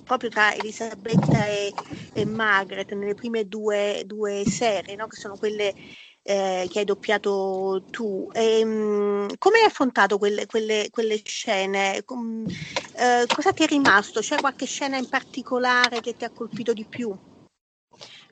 proprio 0.03 0.29
tra 0.29 0.53
Elisabetta 0.53 1.45
e, 1.47 1.73
e 2.13 2.25
Margaret 2.25 2.91
nelle 2.91 3.15
prime 3.15 3.47
due, 3.47 4.03
due 4.05 4.43
serie, 4.45 4.97
no? 4.97 5.07
che 5.07 5.15
sono 5.15 5.37
quelle 5.37 5.73
eh, 6.21 6.67
che 6.69 6.79
hai 6.79 6.85
doppiato 6.85 7.83
tu. 7.89 8.29
E, 8.33 8.63
um, 8.63 9.27
come 9.37 9.59
hai 9.59 9.65
affrontato 9.65 10.17
quelle, 10.17 10.45
quelle, 10.45 10.89
quelle 10.91 11.21
scene? 11.23 12.03
Com, 12.05 12.45
eh, 12.95 13.25
cosa 13.31 13.51
ti 13.51 13.63
è 13.63 13.67
rimasto? 13.67 14.19
C'è 14.19 14.37
qualche 14.39 14.65
scena 14.65 14.97
in 14.97 15.07
particolare 15.07 16.01
che 16.01 16.15
ti 16.15 16.25
ha 16.25 16.29
colpito 16.29 16.73
di 16.73 16.85
più? 16.85 17.13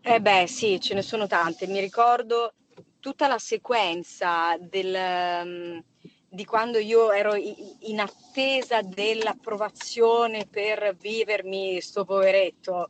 Eh 0.01 0.21
beh, 0.21 0.45
sì, 0.47 0.79
ce 0.79 0.93
ne 0.93 1.01
sono 1.01 1.27
tante. 1.27 1.67
Mi 1.67 1.79
ricordo 1.79 2.53
tutta 2.99 3.27
la 3.27 3.39
sequenza 3.39 4.55
del, 4.59 4.95
um, 5.43 5.83
di 6.29 6.45
quando 6.45 6.77
io 6.77 7.11
ero 7.11 7.35
in 7.35 7.99
attesa 7.99 8.81
dell'approvazione 8.81 10.45
per 10.49 10.95
vivermi 10.99 11.81
sto 11.81 12.05
poveretto 12.05 12.89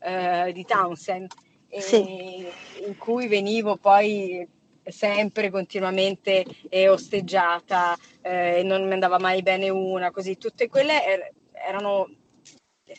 uh, 0.00 0.50
di 0.52 0.64
Townsend 0.64 1.32
sì. 1.78 2.46
in 2.84 2.96
cui 2.98 3.28
venivo 3.28 3.76
poi 3.76 4.46
sempre 4.84 5.50
continuamente 5.50 6.44
eh, 6.68 6.88
osteggiata 6.88 7.96
eh, 8.22 8.58
e 8.58 8.62
non 8.62 8.86
mi 8.86 8.92
andava 8.92 9.18
mai 9.18 9.42
bene 9.42 9.68
una, 9.68 10.10
così 10.10 10.36
tutte 10.36 10.68
quelle 10.68 11.04
er- 11.04 11.32
erano 11.52 12.08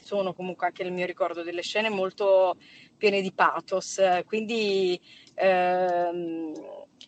sono 0.01 0.33
comunque 0.33 0.67
anche 0.67 0.83
il 0.83 0.91
mio 0.91 1.05
ricordo 1.05 1.43
delle 1.43 1.61
scene 1.61 1.89
molto 1.89 2.55
piene 2.97 3.21
di 3.21 3.33
pathos, 3.33 4.01
quindi 4.25 4.99
ehm, 5.35 6.53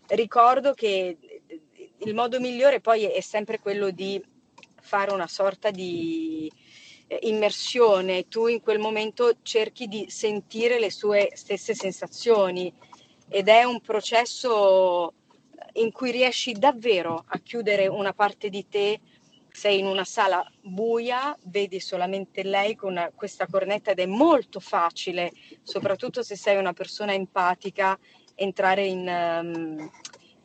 ricordo 0.07 0.73
che 0.73 1.17
il 1.99 2.13
modo 2.13 2.39
migliore 2.39 2.81
poi 2.81 3.05
è 3.05 3.21
sempre 3.21 3.59
quello 3.59 3.89
di 3.89 4.21
fare 4.81 5.13
una 5.13 5.27
sorta 5.27 5.71
di 5.71 6.51
eh, 7.07 7.19
immersione, 7.23 8.27
tu 8.27 8.47
in 8.47 8.61
quel 8.61 8.79
momento 8.79 9.37
cerchi 9.41 9.87
di 9.87 10.05
sentire 10.09 10.79
le 10.79 10.91
sue 10.91 11.31
stesse 11.33 11.73
sensazioni 11.73 12.73
ed 13.29 13.47
è 13.47 13.63
un 13.63 13.81
processo 13.81 15.13
in 15.73 15.91
cui 15.91 16.11
riesci 16.11 16.53
davvero 16.53 17.23
a 17.27 17.39
chiudere 17.39 17.87
una 17.87 18.13
parte 18.13 18.49
di 18.49 18.67
te, 18.67 18.99
sei 19.49 19.79
in 19.79 19.85
una 19.85 20.03
sala 20.03 20.43
buia, 20.61 21.35
vedi 21.43 21.79
solamente 21.79 22.43
lei 22.43 22.75
con 22.75 23.11
questa 23.15 23.47
cornetta 23.47 23.91
ed 23.91 23.99
è 23.99 24.05
molto 24.05 24.59
facile, 24.59 25.31
soprattutto 25.61 26.23
se 26.23 26.35
sei 26.35 26.57
una 26.57 26.73
persona 26.73 27.13
empatica, 27.13 27.97
entrare 28.35 28.85
in, 28.85 29.07
um, 29.07 29.91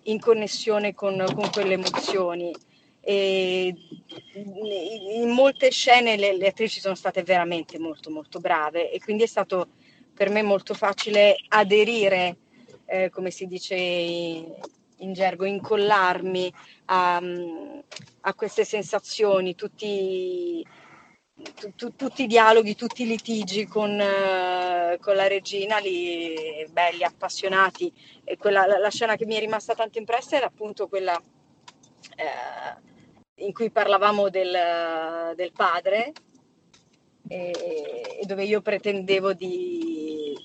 in 0.03 0.19
connessione 0.19 0.95
con, 0.95 1.25
con 1.35 1.51
quelle 1.51 1.75
emozioni 1.75 2.55
e 3.11 3.75
in 4.35 5.31
molte 5.31 5.71
scene 5.71 6.19
le, 6.19 6.37
le, 6.37 6.49
attrici 6.49 6.79
sono 6.79 6.95
state 6.95 7.23
veramente 7.23 7.79
molto 7.79 8.11
molto 8.11 8.39
brave 8.39 8.91
e 8.91 9.01
quindi 9.01 9.23
è 9.23 9.27
stato 9.27 9.69
per 10.13 10.29
me 10.29 10.43
molto 10.43 10.75
facile 10.75 11.37
aderire, 11.49 12.37
eh, 12.85 13.09
come 13.09 13.31
si 13.31 13.47
dice 13.47 13.77
in, 13.77 15.13
gergo, 15.15 15.47
incollarmi 15.47 16.53
a, 16.87 17.23
a 18.21 18.35
queste 18.35 18.67
sensazioni, 18.67 19.55
tutti, 19.55 20.63
tu, 21.55 21.73
tu, 21.77 21.97
tutti 21.97 22.25
i 22.25 22.27
dialoghi, 22.27 22.75
tutti 22.75 23.05
i 23.05 23.07
litigi 23.07 23.65
con, 23.65 23.93
uh, 23.93 24.99
con 24.99 25.15
la 25.15 25.29
regina, 25.29 25.79
lì 25.79 26.67
belli, 26.71 27.05
appassionati. 27.05 27.91
E 28.23 28.37
quella, 28.37 28.67
la, 28.67 28.77
la, 28.77 28.91
scena 28.91 29.17
che 29.17 29.25
mi 29.25 29.37
è 29.37 29.39
rimasta 29.39 29.75
tanto 29.75 29.97
impressa 29.97 30.37
era 30.37 30.47
appunto 30.47 30.89
quella 30.89 31.19
eh, 32.17 32.88
in 33.49 33.55
cui 33.55 33.71
parlavamo 33.71 34.29
del, 34.29 35.33
del 35.35 35.53
padre 35.53 36.13
e, 37.27 37.51
e, 38.21 38.27
dove 38.27 38.45
io 38.45 38.61
pretendevo 38.61 39.33
di, 39.33 40.37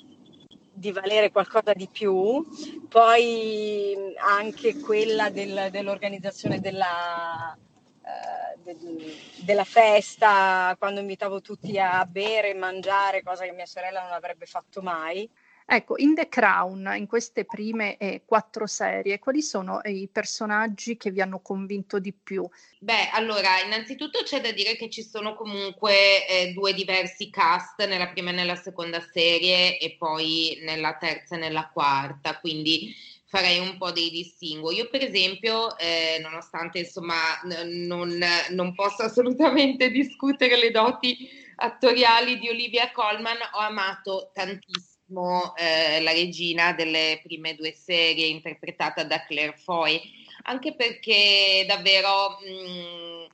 di, 0.72 0.92
valere 0.94 1.30
qualcosa 1.30 1.74
di 1.74 1.90
più, 1.92 2.46
poi 2.88 4.16
anche 4.18 4.80
quella 4.80 5.30
del, 5.30 5.68
dell'organizzazione 5.70 6.62
della, 6.62 7.54
eh, 7.56 8.58
del, 8.64 9.14
della 9.44 9.66
festa, 9.66 10.74
quando 10.80 11.02
invitavo 11.02 11.42
tutti 11.42 11.78
a 11.78 12.06
bere 12.06 12.52
e 12.52 12.56
mangiare, 12.56 13.22
cosa 13.22 13.44
che 13.44 13.52
mia 13.52 13.66
sorella 13.66 14.02
non 14.02 14.14
avrebbe 14.14 14.46
fatto 14.46 14.82
mai. 14.82 15.30
Ecco, 15.66 15.96
in 15.98 16.14
The 16.14 16.28
Crown, 16.28 16.94
in 16.98 17.08
queste 17.08 17.46
prime 17.46 17.98
eh, 17.98 18.24
quattro 18.26 18.68
serie, 18.68 19.20
quali 19.20 19.42
sono 19.42 19.82
eh, 19.82 19.92
i 19.92 20.08
personaggi 20.08 20.98
che 20.98 21.10
vi 21.12 21.22
hanno 21.22 21.40
convinto 21.40 22.00
di 22.00 22.14
più? 22.14 22.48
Beh, 22.80 23.10
allora, 23.12 23.62
innanzitutto 23.62 24.24
c'è 24.24 24.42
da 24.42 24.52
dire 24.52 24.76
che 24.76 24.90
ci 24.90 25.04
sono 25.04 25.36
comunque 25.36 26.28
eh, 26.28 26.52
due 26.52 26.74
diversi 26.74 27.30
cast 27.30 27.86
nella 27.88 28.10
prima 28.10 28.32
e 28.32 28.34
nella 28.34 28.56
seconda 28.56 29.00
serie 29.00 29.78
e 29.80 29.96
poi 29.98 30.60
nella 30.64 30.98
terza 30.98 31.36
e 31.36 31.40
nella 31.40 31.70
quarta, 31.72 32.40
quindi 32.40 32.94
farei 33.26 33.58
un 33.58 33.78
po' 33.78 33.92
dei 33.92 34.12
distinguo. 34.12 34.72
Io, 34.72 34.90
per 34.90 35.02
esempio, 35.02 35.76
eh, 35.78 36.20
nonostante 36.22 36.80
insomma 36.80 37.16
n- 37.46 37.86
non, 37.88 38.16
non 38.50 38.76
posso 38.76 39.04
assolutamente 39.04 39.90
discutere 39.92 40.58
le 40.58 40.70
doti 40.70 41.30
attoriali 41.56 42.38
di 42.38 42.50
Olivia 42.50 42.92
Colman, 42.92 43.38
ho 43.54 43.60
amato 43.60 44.30
tantissimo 44.34 44.93
eh, 45.08 46.02
la 46.02 46.12
regina 46.12 46.74
delle 46.74 47.20
prime 47.24 47.56
due 47.56 47.74
serie 47.74 48.28
interpretata 48.28 49.04
da 49.04 49.24
Claire 49.26 49.58
Foy, 49.58 50.02
anche 50.44 50.76
perché 50.76 51.66
davvero 51.68 52.38
mh, 52.40 53.28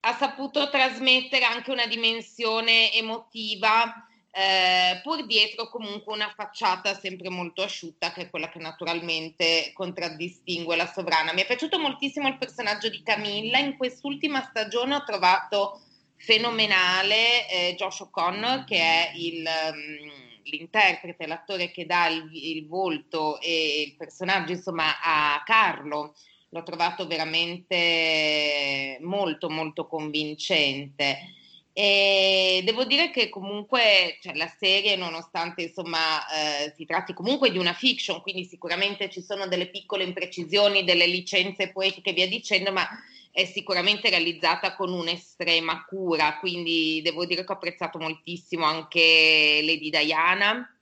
ha 0.00 0.14
saputo 0.14 0.68
trasmettere 0.70 1.44
anche 1.44 1.70
una 1.70 1.86
dimensione 1.86 2.92
emotiva. 2.92 4.08
Eh, 4.36 5.00
pur 5.04 5.24
dietro 5.26 5.68
comunque 5.68 6.12
una 6.12 6.32
facciata 6.34 6.98
sempre 6.98 7.28
molto 7.28 7.62
asciutta 7.62 8.10
che 8.10 8.22
è 8.22 8.30
quella 8.30 8.48
che 8.48 8.58
naturalmente 8.58 9.70
contraddistingue 9.72 10.74
la 10.74 10.90
sovrana. 10.92 11.32
Mi 11.32 11.42
è 11.42 11.46
piaciuto 11.46 11.78
moltissimo 11.78 12.26
il 12.26 12.36
personaggio 12.36 12.88
di 12.88 13.00
Camilla, 13.04 13.58
in 13.58 13.76
quest'ultima 13.76 14.42
stagione 14.42 14.96
ho 14.96 15.04
trovato 15.04 15.80
fenomenale 16.16 17.48
eh, 17.48 17.74
Josh 17.76 18.00
O'Connor 18.00 18.64
che 18.64 18.76
è 18.76 19.12
il... 19.14 19.46
Um, 19.46 20.23
l'interprete, 20.44 21.26
l'attore 21.26 21.70
che 21.70 21.86
dà 21.86 22.08
il, 22.08 22.28
il 22.32 22.66
volto 22.66 23.40
e 23.40 23.82
il 23.86 23.96
personaggio, 23.96 24.52
insomma, 24.52 25.00
a 25.00 25.42
Carlo, 25.44 26.14
l'ho 26.48 26.62
trovato 26.62 27.06
veramente 27.06 28.98
molto, 29.00 29.50
molto 29.50 29.86
convincente. 29.86 31.32
E 31.76 32.62
devo 32.64 32.84
dire 32.84 33.10
che 33.10 33.28
comunque 33.28 34.18
cioè, 34.22 34.34
la 34.34 34.46
serie, 34.46 34.94
nonostante 34.94 35.62
insomma 35.62 36.24
eh, 36.28 36.72
si 36.76 36.84
tratti 36.84 37.12
comunque 37.12 37.50
di 37.50 37.58
una 37.58 37.72
fiction, 37.72 38.22
quindi 38.22 38.44
sicuramente 38.44 39.10
ci 39.10 39.20
sono 39.20 39.48
delle 39.48 39.66
piccole 39.66 40.04
imprecisioni, 40.04 40.84
delle 40.84 41.08
licenze 41.08 41.72
poetiche 41.72 42.10
e 42.10 42.12
via 42.12 42.28
dicendo, 42.28 42.70
ma 42.70 42.88
è 43.34 43.46
sicuramente 43.46 44.10
realizzata 44.10 44.76
con 44.76 44.92
un'estrema 44.92 45.84
cura, 45.84 46.38
quindi 46.38 47.02
devo 47.02 47.26
dire 47.26 47.44
che 47.44 47.50
ho 47.50 47.56
apprezzato 47.56 47.98
moltissimo 47.98 48.64
anche 48.64 49.58
Lady 49.60 49.90
Diana, 49.90 50.72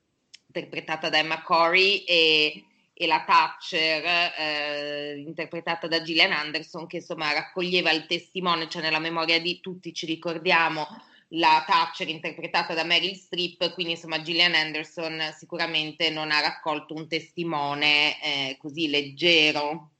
interpretata 0.48 1.08
da 1.08 1.16
Emma 1.16 1.40
Corey, 1.40 2.04
e 2.04 2.64
e 2.94 3.06
la 3.06 3.24
Thatcher, 3.26 4.04
eh, 4.38 5.22
interpretata 5.26 5.88
da 5.88 6.02
Gillian 6.02 6.30
Anderson, 6.30 6.86
che 6.86 6.96
insomma 6.96 7.32
raccoglieva 7.32 7.90
il 7.90 8.06
testimone, 8.06 8.68
cioè 8.68 8.82
nella 8.82 8.98
memoria 8.98 9.40
di 9.40 9.60
tutti 9.60 9.94
ci 9.94 10.06
ricordiamo 10.06 10.86
la 11.34 11.64
Thatcher 11.66 12.08
interpretata 12.08 12.74
da 12.74 12.84
Meryl 12.84 13.16
Streep, 13.16 13.72
quindi 13.72 13.94
insomma 13.94 14.20
Gillian 14.20 14.54
Anderson 14.54 15.34
sicuramente 15.36 16.10
non 16.10 16.30
ha 16.30 16.40
raccolto 16.40 16.94
un 16.94 17.08
testimone 17.08 18.22
eh, 18.22 18.56
così 18.60 18.88
leggero. 18.88 19.91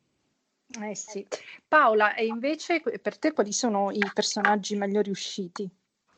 Eh 0.81 0.95
sì. 0.95 1.27
Paola, 1.67 2.15
e 2.15 2.27
invece 2.27 2.81
per 2.81 3.19
te 3.19 3.33
quali 3.33 3.53
sono 3.53 3.91
i 3.91 4.11
personaggi 4.13 4.77
meglio 4.77 5.01
riusciti? 5.01 5.69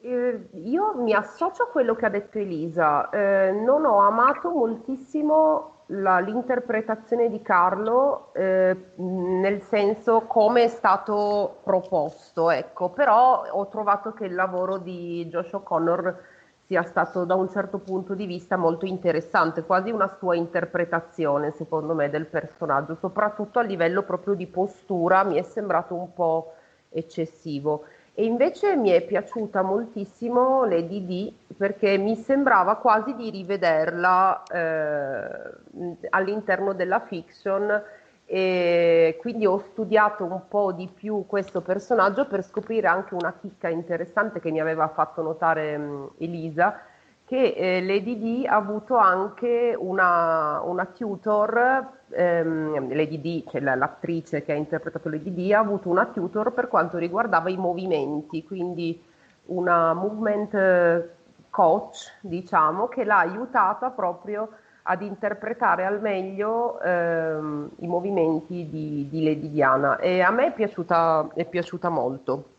Eh, 0.01 0.49
io 0.65 0.95
mi 0.97 1.15
associo 1.15 1.63
a 1.63 1.69
quello 1.69 1.95
che 1.97 2.05
ha 2.05 2.11
detto 2.11 2.39
Elisa, 2.39 3.09
eh, 3.09 3.53
non 3.53 3.85
ho 3.87 4.01
amato 4.01 4.51
moltissimo 4.51 5.85
la, 5.87 6.19
l'interpretazione 6.19 7.29
di 7.29 7.43
Carlo 7.43 8.33
eh, 8.35 8.93
nel 8.97 9.63
senso 9.63 10.23
come 10.23 10.65
è 10.65 10.69
stato 10.69 11.61
proposto, 11.65 12.51
ecco, 12.51 12.91
però 12.91 13.45
ho 13.51 13.69
trovato 13.69 14.13
che 14.13 14.27
il 14.27 14.35
lavoro 14.35 14.79
di 14.79 15.27
Josh 15.27 15.53
O'Connor 15.53 16.33
sia 16.67 16.83
stato 16.83 17.25
da 17.25 17.35
un 17.35 17.51
certo 17.51 17.79
punto 17.79 18.15
di 18.15 18.27
vista 18.27 18.57
molto 18.57 18.87
interessante, 18.87 19.65
quasi 19.65 19.91
una 19.91 20.17
sua 20.19 20.35
interpretazione 20.35 21.53
secondo 21.53 21.95
me 21.95 22.09
del 22.09 22.27
personaggio, 22.27 22.95
soprattutto 22.95 23.59
a 23.59 23.63
livello 23.63 24.03
proprio 24.03 24.35
di 24.35 24.47
postura 24.47 25.25
mi 25.25 25.37
è 25.37 25.43
sembrato 25.43 25.95
un 25.95 26.13
po' 26.13 26.55
eccessivo. 26.89 27.85
E 28.17 28.25
invece 28.25 28.77
mi 28.77 28.91
è 28.91 29.05
piaciuta 29.05 29.63
moltissimo 29.63 30.65
Lady 30.65 31.05
D 31.05 31.55
perché 31.57 31.99
mi 31.99 32.15
sembrava 32.15 32.77
quasi 32.77 33.15
di 33.17 33.29
rivederla 33.29 34.43
eh, 34.45 36.09
all'interno 36.11 36.75
della 36.75 37.01
fiction 37.01 37.83
e 38.27 39.19
quindi 39.21 39.47
ho 39.47 39.59
studiato 39.59 40.25
un 40.25 40.41
po' 40.49 40.73
di 40.73 40.89
più 40.93 41.25
questo 41.27 41.61
personaggio 41.61 42.27
per 42.27 42.43
scoprire 42.43 42.87
anche 42.87 43.15
una 43.15 43.35
chicca 43.39 43.69
interessante 43.69 44.41
che 44.41 44.51
mi 44.51 44.61
aveva 44.61 44.89
fatto 44.89 45.21
notare 45.23 45.77
um, 45.77 46.11
Elisa 46.19 46.81
che 47.27 47.55
eh, 47.57 47.83
Lady 47.83 48.19
D 48.19 48.47
ha 48.47 48.57
avuto 48.57 48.97
anche 48.97 49.75
una, 49.79 50.61
una 50.63 50.85
tutor, 50.85 52.03
ehm, 52.11 52.95
Lady 52.95 53.21
D, 53.21 53.51
cioè 53.51 53.63
l'attrice 53.63 54.43
che 54.43 54.53
ha 54.53 54.57
interpretato 54.57 55.09
Lady 55.09 55.33
D, 55.33 55.53
ha 55.53 55.59
avuto 55.59 55.89
una 55.89 56.07
tutor 56.07 56.53
per 56.53 56.69
quanto 56.69 56.99
riguardava 56.99 57.49
i 57.49 57.57
movimenti, 57.57 58.45
quindi 58.45 59.03
una 59.47 59.95
movement 59.95 60.55
eh, 60.55 61.11
coach, 61.49 62.13
diciamo, 62.21 62.89
che 62.89 63.05
l'ha 63.05 63.19
aiutata 63.19 63.89
proprio 63.91 64.51
ad 64.87 65.03
interpretare 65.03 65.87
al 65.87 66.01
meglio 66.01 66.81
ehm, 66.81 67.71
i 67.79 67.87
movimenti 67.87 68.69
di, 68.69 69.09
di 69.09 69.25
Lady 69.25 69.51
Diana 69.51 69.97
e 69.99 70.21
a 70.21 70.31
me 70.31 70.47
è 70.47 70.53
piaciuta, 70.53 71.31
è 71.35 71.45
piaciuta 71.47 71.89
molto. 71.89 72.51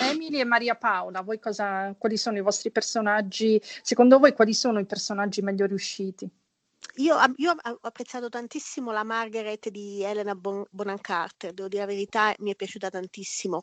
Emily 0.00 0.38
e 0.38 0.44
Maria 0.44 0.76
Paola, 0.76 1.24
cosa, 1.40 1.92
quali 1.98 2.16
sono 2.16 2.38
i 2.38 2.42
vostri 2.42 2.70
personaggi? 2.70 3.60
Secondo 3.62 4.18
voi 4.18 4.32
quali 4.32 4.54
sono 4.54 4.78
i 4.78 4.84
personaggi 4.84 5.42
meglio 5.42 5.66
riusciti? 5.66 6.30
Io, 6.98 7.16
io, 7.36 7.52
ho 7.52 7.78
apprezzato 7.82 8.28
tantissimo 8.28 8.90
la 8.90 9.04
Margaret 9.04 9.68
di 9.68 10.02
Elena 10.02 10.34
bon- 10.34 10.64
Bonham 10.70 10.98
Carter, 10.98 11.52
devo 11.52 11.68
dire 11.68 11.82
la 11.82 11.88
verità, 11.88 12.34
mi 12.38 12.50
è 12.50 12.56
piaciuta 12.56 12.88
tantissimo 12.90 13.60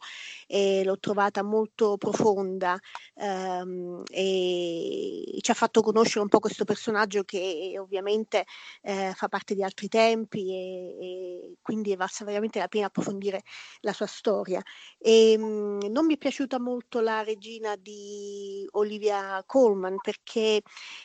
e 0.48 0.84
l'ho 0.86 0.98
trovata 1.00 1.44
molto 1.44 1.98
profonda 1.98 2.78
ehm, 3.16 4.04
e 4.10 5.38
ci 5.42 5.52
ha 5.52 5.54
fatto 5.54 5.82
conoscere 5.82 6.22
un 6.22 6.30
po' 6.30 6.40
questo 6.40 6.64
personaggio 6.64 7.24
che 7.24 7.76
ovviamente 7.78 8.46
eh, 8.82 9.12
fa 9.16 9.28
parte 9.28 9.54
di 9.54 9.64
altri 9.64 9.88
tempi 9.90 10.52
e, 10.54 11.06
e 11.52 11.56
quindi 11.62 11.92
è 11.92 11.98
valsa 11.98 12.24
veramente 12.26 12.60
la 12.60 12.68
pena 12.70 12.86
approfondire 12.88 13.42
la 13.82 13.92
sua 13.94 14.08
storia. 14.08 14.62
E, 14.98 15.32
ehm, 15.34 15.42
mh, 15.84 15.88
non 15.92 16.06
mi 16.06 16.14
è 16.16 16.18
piaciuta 16.18 16.58
molto 16.60 17.02
la 17.02 17.22
regina 17.24 17.76
di 17.76 18.66
Olivia 18.72 19.44
Colman 19.46 20.00
perché 20.02 20.62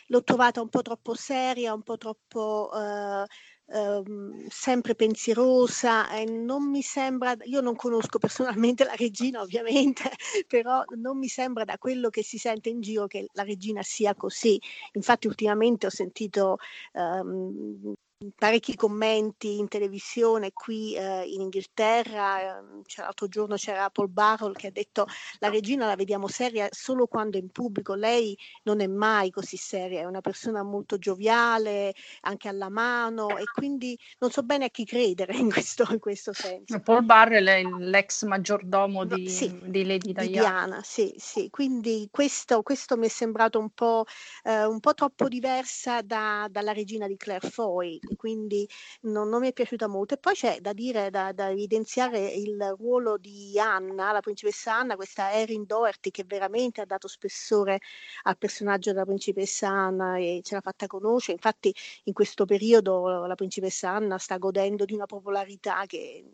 l'ho 0.09 0.23
trovata 0.23 0.61
un 0.61 0.68
po' 0.68 0.83
troppo 0.83 1.14
seria, 1.14 1.73
un 1.75 1.83
po' 1.83 1.96
troppo 2.01 2.71
eh, 2.75 3.25
eh, 3.73 4.03
sempre 4.49 4.95
pensierosa 4.95 6.11
e 6.11 6.25
non 6.25 6.69
mi 6.71 6.83
sembra, 6.83 7.37
io 7.45 7.61
non 7.61 7.77
conosco 7.77 8.19
personalmente 8.19 8.85
la 8.85 8.95
regina 8.97 9.41
ovviamente, 9.43 10.11
però 10.49 10.83
non 10.97 11.19
mi 11.19 11.29
sembra 11.29 11.65
da 11.65 11.77
quello 11.79 12.09
che 12.09 12.23
si 12.23 12.39
sente 12.39 12.71
in 12.71 12.81
giro 12.81 13.07
che 13.07 13.27
la 13.35 13.43
regina 13.45 13.83
sia 13.83 14.15
così. 14.15 14.59
Infatti 14.93 15.27
ultimamente 15.27 15.87
ho 15.87 15.91
sentito 15.91 16.57
ehm, 16.95 17.93
parecchi 18.37 18.74
commenti 18.74 19.59
in 19.59 19.68
televisione 19.68 20.52
qui 20.52 20.94
eh, 20.94 21.24
in 21.24 21.40
Inghilterra, 21.40 22.59
ehm, 22.59 22.83
l'altro 22.96 23.28
giorno 23.28 23.56
c'era 23.56 23.88
Paul 23.88 24.11
Barrel 24.11 24.54
che 24.54 24.66
ha 24.66 24.70
detto 24.70 25.06
la 25.38 25.48
regina 25.48 25.87
la 25.87 25.96
vediamo 25.96 26.28
seria 26.28 26.68
solo 26.70 27.06
quando 27.06 27.38
è 27.38 27.40
in 27.40 27.50
pubblico, 27.50 27.94
lei 27.94 28.37
non 28.64 28.80
è 28.80 28.87
mai 28.87 29.30
così 29.30 29.56
seria, 29.56 30.00
è 30.00 30.04
una 30.04 30.20
persona 30.20 30.62
molto 30.62 30.98
gioviale, 30.98 31.94
anche 32.22 32.48
alla 32.48 32.68
mano 32.68 33.38
e 33.38 33.44
quindi 33.54 33.98
non 34.18 34.30
so 34.30 34.42
bene 34.42 34.66
a 34.66 34.68
chi 34.68 34.85
credere 34.85 35.35
in 35.35 35.50
questo, 35.50 35.87
in 35.90 35.98
questo 35.98 36.35
senso. 36.35 36.78
Paul 36.80 37.04
Barrel 37.04 37.46
è 37.46 37.62
l'ex 37.62 38.24
maggiordomo 38.24 39.06
di, 39.06 39.30
sì, 39.30 39.59
di 39.64 39.87
Lady 39.87 40.12
Diana. 40.12 40.26
Di 40.26 40.33
Diana 40.33 40.80
sì, 40.83 41.14
sì, 41.16 41.48
quindi 41.48 42.09
questo, 42.11 42.62
questo, 42.62 42.98
mi 42.98 43.06
è 43.06 43.11
sembrato 43.11 43.59
un 43.59 43.70
po', 43.70 44.04
eh, 44.42 44.66
un 44.66 44.80
po 44.80 44.92
troppo 44.92 45.26
diversa 45.26 46.02
da, 46.02 46.46
dalla 46.50 46.72
regina 46.72 47.06
di 47.06 47.16
Claire 47.16 47.48
Foy 47.48 47.98
quindi 48.16 48.68
non, 49.03 49.29
non, 49.29 49.40
mi 49.40 49.49
è 49.49 49.53
piaciuta 49.53 49.87
molto. 49.87 50.14
E 50.14 50.18
poi 50.18 50.35
c'è 50.35 50.61
da 50.61 50.73
dire, 50.73 51.11
da, 51.11 51.33
da, 51.33 51.51
evidenziare 51.51 52.29
il 52.33 52.75
ruolo 52.79 53.16
di 53.16 53.59
Anna, 53.59 54.12
la 54.12 54.20
principessa 54.20 54.75
Anna, 54.75 54.96
questa 54.96 55.33
Erin 55.33 55.64
Doherty 55.66 56.11
che 56.11 56.25
veramente 56.27 56.81
ha 56.81 56.87
dato 56.87 57.09
spessore 57.09 57.81
al 58.25 58.38
personaggio 58.38 58.92
della 58.92 59.05
principessa 59.05 59.68
Anna 59.68 60.18
e 60.18 60.40
ce 60.42 60.55
l'ha 60.55 60.61
fatta 60.61 60.87
conoscere. 60.87 61.35
Infatti 61.35 61.75
in 62.05 62.12
questo 62.12 62.44
periodo 62.44 63.27
la 63.27 63.35
principessa 63.35 63.90
Anna 63.90 64.18
sta 64.18 64.38
godendo 64.38 64.85
di 64.85 64.94
una 64.94 65.07
popolarità 65.07 65.85
che 65.87 66.25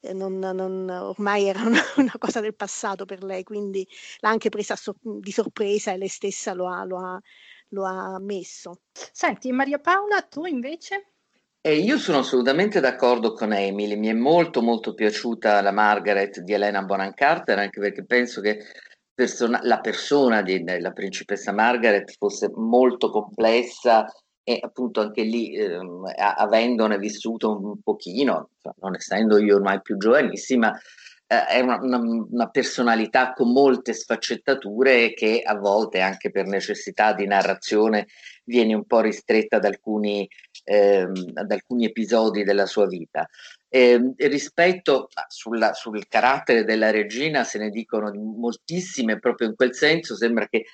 eh, 0.00 0.12
non, 0.12 0.38
non, 0.38 0.88
ormai 0.88 1.46
era 1.46 1.62
una, 1.66 1.80
una, 1.96 2.14
cosa 2.18 2.40
del 2.40 2.54
passato 2.54 3.04
per 3.04 3.22
lei, 3.24 3.42
quindi 3.42 3.86
l'ha 4.20 4.28
anche 4.30 4.48
presa 4.48 4.76
so, 4.76 4.96
di 5.00 5.32
sorpresa 5.32 5.92
e 5.92 5.96
lei 5.96 6.08
stessa 6.08 6.52
lo 6.54 6.68
ha, 6.68 6.84
lo 6.84 6.98
ha, 6.98 7.20
lo 7.70 7.84
ha 7.84 8.14
ammesso. 8.14 8.80
Senti, 8.92 9.50
Maria 9.52 9.78
Paola, 9.78 10.22
tu 10.22 10.44
invece? 10.44 11.12
Eh, 11.60 11.76
io 11.76 11.98
sono 11.98 12.18
assolutamente 12.18 12.80
d'accordo 12.80 13.32
con 13.32 13.52
Emily, 13.52 13.96
mi 13.96 14.08
è 14.08 14.12
molto 14.12 14.62
molto 14.62 14.94
piaciuta 14.94 15.60
la 15.60 15.72
Margaret 15.72 16.40
di 16.40 16.52
Elena 16.52 16.82
Bonham 16.82 17.12
Carter, 17.14 17.58
anche 17.58 17.80
perché 17.80 18.04
penso 18.04 18.40
che 18.40 18.64
persona, 19.12 19.60
la 19.64 19.80
persona 19.80 20.42
della 20.42 20.92
principessa 20.92 21.52
Margaret 21.52 22.14
fosse 22.16 22.50
molto 22.54 23.10
complessa 23.10 24.06
e 24.44 24.58
appunto 24.62 25.00
anche 25.00 25.22
lì 25.22 25.52
eh, 25.52 25.78
avendone 26.16 26.96
vissuto 26.96 27.58
un 27.58 27.82
pochino, 27.82 28.50
non 28.80 28.94
essendo 28.94 29.36
io 29.36 29.56
ormai 29.56 29.82
più 29.82 29.98
giovanissima, 29.98 30.72
eh, 30.72 30.80
è 31.28 31.60
una, 31.60 31.76
una, 31.76 31.98
una, 31.98 32.48
personalità 32.48 33.34
con 33.34 33.52
molte 33.52 33.92
sfaccettature 33.92 35.12
che 35.12 35.42
a 35.44 35.56
volte 35.56 36.00
anche 36.00 36.30
per 36.30 36.46
necessità 36.46 37.12
di 37.12 37.26
narrazione 37.26 38.06
viene 38.44 38.72
un 38.72 38.86
po' 38.86 39.00
ristretta 39.00 39.56
ad 39.56 39.66
alcuni, 39.66 40.26
ehm, 40.64 41.32
ad 41.34 41.52
alcuni 41.52 41.84
episodi 41.84 42.44
della 42.44 42.64
sua 42.64 42.86
vita. 42.86 43.28
Eh, 43.68 44.14
rispetto 44.16 45.08
sulla, 45.28 45.74
sul 45.74 46.08
carattere 46.08 46.64
della 46.64 46.90
regina 46.90 47.44
se 47.44 47.58
ne 47.58 47.68
dicono 47.68 48.10
moltissime 48.14 49.18
proprio 49.18 49.48
in 49.48 49.54
quel 49.54 49.74
senso, 49.74 50.16
sembra 50.16 50.48
che 50.48 50.64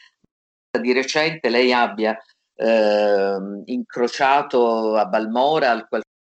di 0.81 0.93
recente 0.93 1.49
lei 1.49 1.73
abbia 1.73 2.17
eh, 2.55 3.37
incrociato 3.65 4.95
a 4.95 5.07
Balmoral 5.07 5.89
qualcuno 5.89 6.13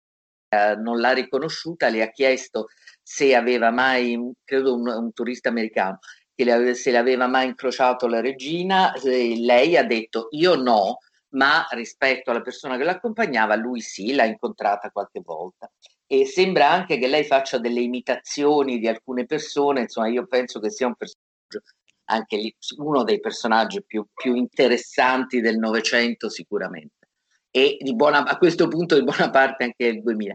eh, 0.52 0.76
non 0.76 1.00
l'ha 1.00 1.12
riconosciuta, 1.12 1.88
le 1.88 2.02
ha 2.02 2.10
chiesto 2.10 2.68
se 3.14 3.34
aveva 3.34 3.70
mai, 3.70 4.18
credo 4.42 4.74
un, 4.74 4.88
un 4.88 5.12
turista 5.12 5.50
americano, 5.50 5.98
che 6.34 6.44
le, 6.44 6.72
se 6.72 6.90
l'aveva 6.90 7.26
mai 7.26 7.48
incrociato 7.48 8.06
la 8.06 8.22
regina, 8.22 8.90
lei 9.02 9.76
ha 9.76 9.84
detto 9.84 10.28
io 10.30 10.54
no, 10.54 10.96
ma 11.34 11.66
rispetto 11.72 12.30
alla 12.30 12.40
persona 12.40 12.78
che 12.78 12.84
l'accompagnava, 12.84 13.54
lui 13.54 13.82
sì, 13.82 14.14
l'ha 14.14 14.24
incontrata 14.24 14.88
qualche 14.88 15.20
volta. 15.22 15.70
E 16.06 16.24
sembra 16.24 16.70
anche 16.70 16.96
che 16.96 17.06
lei 17.06 17.24
faccia 17.24 17.58
delle 17.58 17.80
imitazioni 17.80 18.78
di 18.78 18.88
alcune 18.88 19.26
persone, 19.26 19.82
insomma 19.82 20.08
io 20.08 20.26
penso 20.26 20.58
che 20.58 20.70
sia 20.70 20.86
un 20.86 20.94
personaggio 20.94 21.70
anche 22.06 22.36
lì 22.36 22.54
uno 22.78 23.04
dei 23.04 23.20
personaggi 23.20 23.84
più, 23.84 24.06
più 24.14 24.34
interessanti 24.34 25.42
del 25.42 25.58
Novecento 25.58 26.30
sicuramente. 26.30 27.08
E 27.50 27.76
buona, 27.94 28.24
a 28.24 28.38
questo 28.38 28.68
punto 28.68 28.94
di 28.94 29.04
buona 29.04 29.28
parte 29.28 29.64
anche 29.64 29.92
del 29.92 30.02
2000 30.02 30.34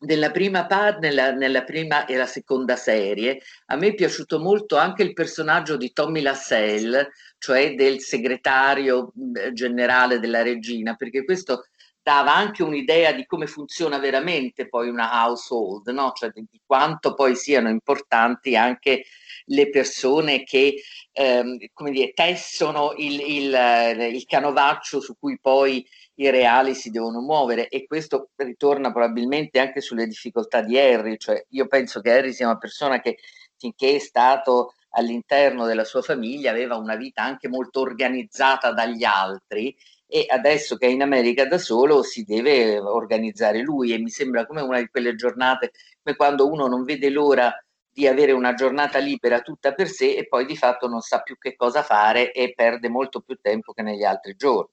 nella 0.00 0.30
prima, 0.30 0.66
part, 0.66 0.98
nella, 0.98 1.32
nella 1.32 1.64
prima 1.64 2.04
e 2.04 2.16
la 2.16 2.26
seconda 2.26 2.76
serie, 2.76 3.40
a 3.66 3.76
me 3.76 3.88
è 3.88 3.94
piaciuto 3.94 4.38
molto 4.38 4.76
anche 4.76 5.02
il 5.02 5.12
personaggio 5.12 5.76
di 5.76 5.92
Tommy 5.92 6.20
Lassell, 6.20 7.08
cioè 7.38 7.74
del 7.74 8.00
segretario 8.00 9.12
generale 9.52 10.18
della 10.18 10.42
regina, 10.42 10.94
perché 10.94 11.24
questo 11.24 11.66
dava 12.02 12.34
anche 12.34 12.62
un'idea 12.62 13.12
di 13.12 13.26
come 13.26 13.46
funziona 13.46 13.98
veramente 13.98 14.68
poi 14.68 14.88
una 14.88 15.10
household, 15.12 15.88
no? 15.88 16.12
cioè 16.14 16.30
di, 16.30 16.46
di 16.48 16.60
quanto 16.64 17.14
poi 17.14 17.34
siano 17.34 17.68
importanti 17.68 18.54
anche 18.54 19.04
le 19.46 19.70
persone 19.70 20.44
che 20.44 20.82
ehm, 21.12 21.58
come 21.72 21.90
dire, 21.90 22.12
tessono 22.12 22.94
il, 22.96 23.20
il, 23.20 24.14
il 24.14 24.24
canovaccio 24.24 25.00
su 25.00 25.16
cui 25.18 25.38
poi 25.40 25.86
i 26.16 26.30
reali 26.30 26.74
si 26.74 26.90
devono 26.90 27.20
muovere. 27.20 27.68
E 27.68 27.86
questo 27.86 28.30
ritorna 28.36 28.92
probabilmente 28.92 29.58
anche 29.60 29.80
sulle 29.80 30.06
difficoltà 30.06 30.62
di 30.62 30.78
Harry, 30.78 31.16
cioè 31.16 31.44
io 31.50 31.66
penso 31.66 32.00
che 32.00 32.12
Harry 32.12 32.32
sia 32.32 32.46
una 32.46 32.58
persona 32.58 33.00
che 33.00 33.18
finché 33.56 33.96
è 33.96 33.98
stato 33.98 34.74
all'interno 34.90 35.66
della 35.66 35.84
sua 35.84 36.02
famiglia 36.02 36.50
aveva 36.50 36.76
una 36.76 36.96
vita 36.96 37.22
anche 37.22 37.48
molto 37.48 37.80
organizzata 37.80 38.72
dagli 38.72 39.04
altri 39.04 39.74
e 40.06 40.24
adesso 40.28 40.76
che 40.76 40.86
è 40.86 40.90
in 40.90 41.02
America 41.02 41.46
da 41.46 41.58
solo 41.58 42.02
si 42.02 42.22
deve 42.24 42.78
organizzare 42.78 43.60
lui 43.60 43.92
e 43.92 43.98
mi 43.98 44.08
sembra 44.08 44.46
come 44.46 44.62
una 44.62 44.78
di 44.78 44.88
quelle 44.88 45.14
giornate 45.14 45.72
come 46.02 46.16
quando 46.16 46.48
uno 46.50 46.66
non 46.66 46.84
vede 46.84 47.10
l'ora 47.10 47.52
di 47.96 48.06
avere 48.06 48.32
una 48.32 48.52
giornata 48.52 48.98
libera 48.98 49.40
tutta 49.40 49.72
per 49.72 49.88
sé 49.88 50.16
e 50.16 50.28
poi 50.28 50.44
di 50.44 50.54
fatto 50.54 50.86
non 50.86 51.00
sa 51.00 51.22
più 51.22 51.38
che 51.38 51.56
cosa 51.56 51.82
fare 51.82 52.30
e 52.30 52.52
perde 52.54 52.90
molto 52.90 53.22
più 53.22 53.38
tempo 53.40 53.72
che 53.72 53.80
negli 53.80 54.04
altri 54.04 54.36
giorni. 54.36 54.70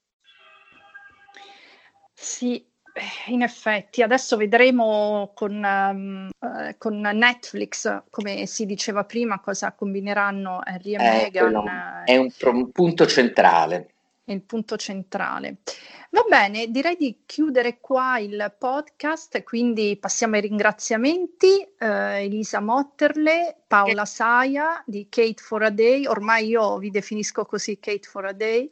Sì, 2.14 2.58
eh, 2.92 3.32
in 3.32 3.42
effetti, 3.42 4.02
adesso 4.02 4.36
vedremo 4.36 5.32
con, 5.34 5.54
um, 5.54 6.30
uh, 6.38 6.76
con, 6.78 7.00
Netflix, 7.00 8.04
come 8.10 8.46
si 8.46 8.66
diceva 8.66 9.06
prima, 9.06 9.40
cosa 9.40 9.72
combineranno 9.72 10.60
Harry 10.62 10.96
e 10.96 10.96
eh, 10.96 11.22
Meghan. 11.24 12.04
È 12.04 12.18
un, 12.18 12.30
un 12.42 12.72
punto 12.72 13.08
centrale 13.08 13.93
è 14.26 14.32
il 14.32 14.42
punto 14.44 14.78
centrale. 14.78 15.58
Va 16.12 16.24
bene, 16.30 16.68
direi 16.70 16.96
di 16.96 17.24
chiudere 17.26 17.80
qua 17.80 18.20
il 18.20 18.56
podcast, 18.58 19.44
quindi 19.44 19.98
passiamo 20.00 20.36
ai 20.36 20.42
ringraziamenti. 20.42 21.62
Eh, 21.78 22.24
Elisa 22.24 22.62
Motterle, 22.62 23.64
Paola 23.68 24.06
Saia 24.06 24.82
di 24.86 25.08
Kate 25.10 25.42
for 25.42 25.64
a 25.64 25.70
Day, 25.70 26.06
ormai 26.06 26.48
io 26.48 26.78
vi 26.78 26.92
definisco 26.92 27.46
così 27.46 27.80
Kate 27.80 28.08
for 28.08 28.26
a 28.26 28.32
Day, 28.32 28.72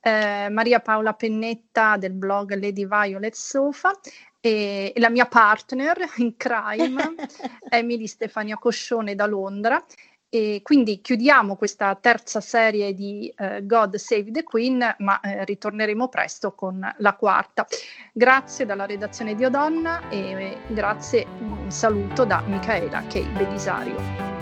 eh, 0.00 0.48
Maria 0.48 0.80
Paola 0.80 1.12
Pennetta 1.12 1.96
del 1.96 2.12
blog 2.12 2.54
Lady 2.58 2.86
Violet 2.86 3.34
Sofa 3.34 3.92
e, 4.40 4.92
la 4.96 5.10
mia 5.10 5.26
partner 5.26 5.98
in 6.16 6.36
crime, 6.36 7.14
Emily 7.68 8.06
Stefania 8.06 8.56
Coscione 8.56 9.14
da 9.14 9.26
Londra 9.26 9.84
e 10.30 10.60
quindi 10.62 11.00
chiudiamo 11.00 11.56
questa 11.56 11.94
terza 11.96 12.40
serie 12.40 12.94
di 12.94 13.32
eh, 13.36 13.66
God 13.66 13.96
Save 13.96 14.30
the 14.30 14.44
Queen, 14.44 14.94
ma 14.98 15.20
eh, 15.20 15.44
ritorneremo 15.44 16.08
presto 16.08 16.52
con 16.52 16.80
la 16.98 17.14
quarta. 17.14 17.66
Grazie 18.12 18.64
dalla 18.64 18.86
redazione 18.86 19.34
di 19.34 19.44
Odonna 19.44 20.08
e 20.08 20.56
grazie, 20.68 21.26
un 21.40 21.70
saluto 21.70 22.24
da 22.24 22.42
Michaela 22.46 23.02
Kei 23.08 23.26
Belisario. 23.26 24.39